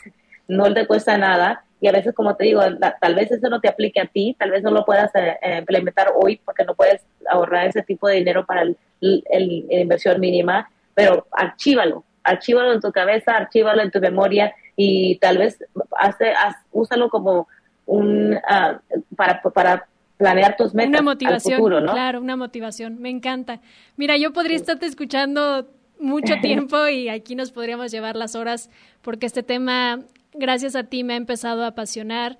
[0.51, 1.63] no te cuesta nada.
[1.79, 2.61] Y a veces, como te digo,
[2.99, 5.57] tal vez eso no te aplique a ti, tal vez no lo puedas eh, eh,
[5.59, 10.69] implementar hoy porque no puedes ahorrar ese tipo de dinero para el, el, inversión mínima,
[10.93, 15.57] pero archívalo, archívalo en tu cabeza, archívalo en tu memoria y tal vez
[15.97, 16.33] hace,
[16.71, 17.47] úsalo como
[17.87, 19.87] un, uh, para, para
[20.17, 20.89] planear tus metas.
[20.89, 23.59] Una motivación, claro, una motivación, me encanta.
[23.97, 25.67] Mira, yo podría estarte escuchando
[26.01, 28.69] mucho tiempo y aquí nos podríamos llevar las horas
[29.01, 29.99] porque este tema,
[30.33, 32.37] gracias a ti, me ha empezado a apasionar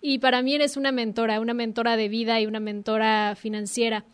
[0.00, 4.04] y para mí eres una mentora, una mentora de vida y una mentora financiera.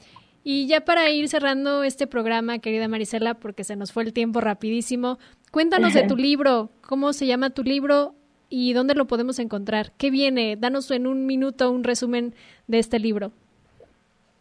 [0.45, 4.41] Y ya para ir cerrando este programa, querida Marisela, porque se nos fue el tiempo
[4.41, 5.19] rapidísimo,
[5.51, 8.15] cuéntanos de tu libro, cómo se llama tu libro
[8.49, 9.93] y dónde lo podemos encontrar.
[9.99, 10.57] ¿Qué viene?
[10.57, 12.35] Danos en un minuto un resumen
[12.67, 13.33] de este libro.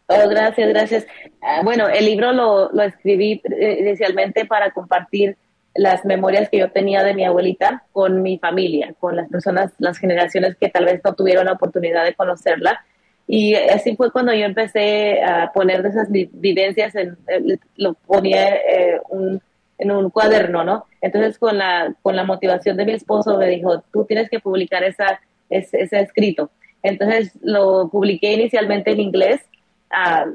[0.06, 1.06] Oh, gracias, gracias.
[1.42, 5.36] Ah, bueno, el libro lo, lo escribí eh, inicialmente para compartir
[5.78, 9.98] las memorias que yo tenía de mi abuelita con mi familia, con las personas, las
[9.98, 12.84] generaciones que tal vez no tuvieron la oportunidad de conocerla.
[13.28, 17.16] Y así fue cuando yo empecé a poner esas vivencias, en,
[17.76, 19.40] lo ponía eh, un,
[19.78, 20.86] en un cuaderno, ¿no?
[21.00, 24.82] Entonces con la, con la motivación de mi esposo me dijo, tú tienes que publicar
[24.82, 26.50] esa, ese, ese escrito.
[26.82, 29.42] Entonces lo publiqué inicialmente en inglés,
[29.90, 30.26] ah,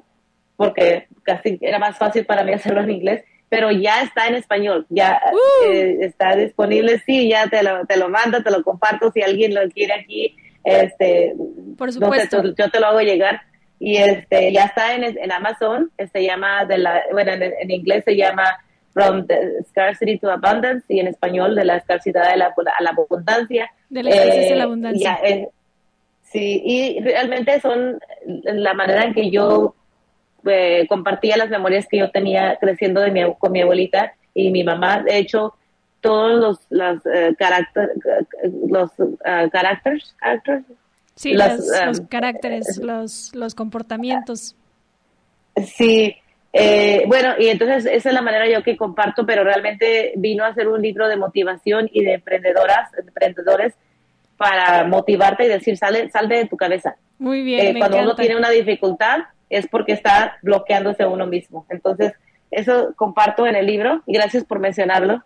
[0.55, 4.87] porque casi era más fácil para mí hacerlo en inglés, pero ya está en español,
[4.89, 5.69] ya uh.
[5.69, 9.53] eh, está disponible, sí, ya te lo, te lo mando, te lo comparto si alguien
[9.53, 11.35] lo quiere aquí, este,
[11.77, 13.43] por supuesto, yo te lo hago llegar
[13.79, 18.03] y este ya está en, en Amazon, se este, llama de la, bueno, en inglés
[18.05, 18.57] se llama
[18.91, 22.89] From the Scarcity to Abundance y en español de la escarcidad a la, a la
[22.89, 23.71] abundancia.
[23.89, 25.19] De la escasez a la eh, abundancia.
[25.23, 25.47] Eh,
[26.23, 29.75] sí, y realmente son la manera en que yo
[30.45, 34.63] eh, compartía las memorias que yo tenía creciendo de mi, con mi abuelita y mi
[34.63, 35.01] mamá.
[35.01, 35.55] De hecho,
[36.01, 37.01] todos los, los,
[38.69, 38.91] los
[39.51, 40.15] caracteres,
[41.15, 44.55] Sí, los, los caracteres, los, los comportamientos.
[45.63, 46.15] Sí,
[46.51, 50.53] eh, bueno, y entonces esa es la manera yo que comparto, pero realmente vino a
[50.53, 53.73] ser un libro de motivación y de emprendedoras, emprendedores
[54.37, 56.95] para motivarte y decir, sale, sal de tu cabeza.
[57.19, 57.75] Muy bien.
[57.75, 59.19] Eh, cuando uno tiene una dificultad
[59.55, 61.65] es porque está bloqueándose uno mismo.
[61.69, 62.13] Entonces,
[62.51, 65.23] eso comparto en el libro y gracias por mencionarlo.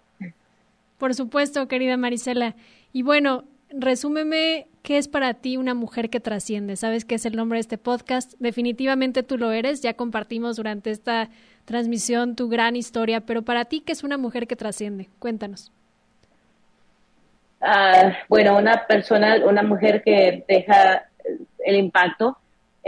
[0.97, 2.55] Por supuesto, querida Marisela.
[2.93, 6.75] Y bueno, resúmeme qué es para ti una mujer que trasciende.
[6.75, 8.33] Sabes que es el nombre de este podcast.
[8.39, 9.81] Definitivamente tú lo eres.
[9.81, 11.29] Ya compartimos durante esta
[11.65, 15.09] transmisión tu gran historia, pero para ti, ¿qué es una mujer que trasciende?
[15.19, 15.71] Cuéntanos.
[17.59, 21.09] Ah, bueno, una persona, una mujer que deja
[21.65, 22.37] el impacto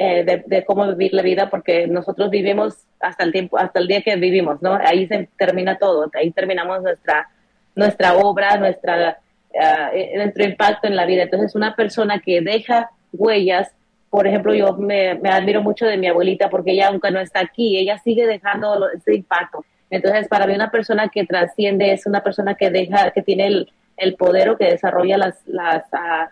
[0.01, 4.01] eh, de, cómo vivir la vida, porque nosotros vivimos hasta el tiempo, hasta el día
[4.01, 4.79] que vivimos, ¿no?
[4.81, 7.27] Ahí se termina todo, ahí terminamos nuestra,
[7.75, 9.19] nuestra obra, nuestra
[9.53, 11.23] uh, nuestro impacto en la vida.
[11.23, 13.75] Entonces, una persona que deja huellas,
[14.09, 17.77] por ejemplo, yo me, admiro mucho de mi abuelita porque ella, aunque no está aquí,
[17.77, 19.65] ella sigue dejando ese impacto.
[19.89, 23.73] Entonces, para mí, una persona que trasciende es una persona que deja, que tiene el,
[23.97, 26.29] el poder o que desarrolla las, las ah,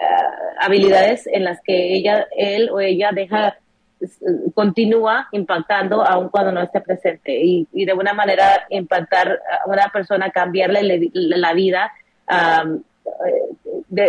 [0.00, 3.58] ah, habilidades en las que ella, él o ella deja
[4.54, 10.30] continúa impactando aun cuando no esté presente y, de alguna manera impactar a una persona,
[10.30, 11.90] cambiarle la vida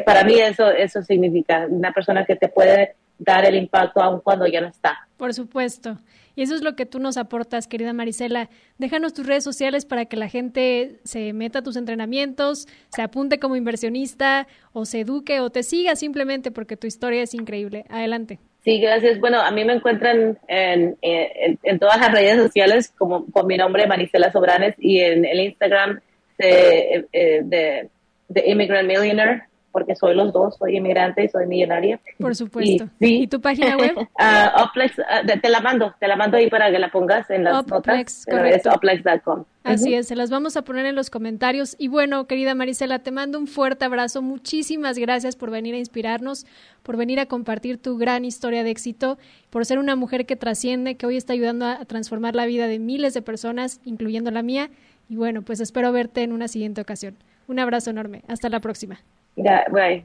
[0.06, 4.48] para mí eso, eso significa una persona que te puede dar el impacto aun cuando
[4.48, 5.08] ya no está.
[5.18, 5.98] Por supuesto.
[6.40, 8.50] Y eso es lo que tú nos aportas, querida Marisela.
[8.78, 12.66] Déjanos tus redes sociales para que la gente se meta a tus entrenamientos,
[12.96, 17.34] se apunte como inversionista o se eduque o te siga simplemente porque tu historia es
[17.34, 17.84] increíble.
[17.90, 18.40] Adelante.
[18.64, 19.20] Sí, gracias.
[19.20, 23.86] Bueno, a mí me encuentran en, en, todas las redes sociales como con mi nombre,
[23.86, 26.00] Marisela Sobranes, y en el Instagram
[26.38, 27.90] de, eh, de,
[28.30, 32.00] de Immigrant Millionaire porque soy los dos, soy inmigrante y soy millonaria.
[32.20, 32.88] Por supuesto.
[33.00, 33.96] ¿Y tu página web?
[34.20, 34.96] Uh, Oplex,
[35.42, 38.26] te la mando, te la mando ahí para que la pongas en las notas.
[38.28, 39.46] Es oplex.com.
[39.64, 41.76] Así es, se las vamos a poner en los comentarios.
[41.78, 44.22] Y bueno, querida Marisela, te mando un fuerte abrazo.
[44.22, 46.46] Muchísimas gracias por venir a inspirarnos,
[46.84, 49.18] por venir a compartir tu gran historia de éxito,
[49.50, 52.80] por ser una mujer que trasciende, que hoy está ayudando a transformar la vida de
[52.80, 54.70] miles de personas, incluyendo la mía.
[55.08, 57.16] Y bueno, pues espero verte en una siguiente ocasión.
[57.48, 58.24] Un abrazo enorme.
[58.28, 59.00] Hasta la próxima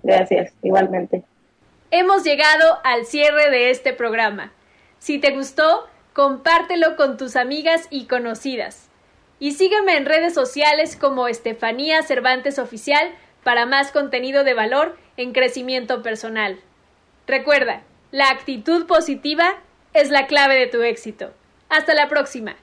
[0.03, 1.23] gracias, igualmente.
[1.91, 4.53] Hemos llegado al cierre de este programa.
[4.99, 8.89] Si te gustó, compártelo con tus amigas y conocidas.
[9.39, 13.13] Y sígueme en redes sociales como Estefanía Cervantes Oficial
[13.43, 16.59] para más contenido de valor en crecimiento personal.
[17.27, 19.55] Recuerda, la actitud positiva
[19.93, 21.33] es la clave de tu éxito.
[21.69, 22.57] Hasta la próxima.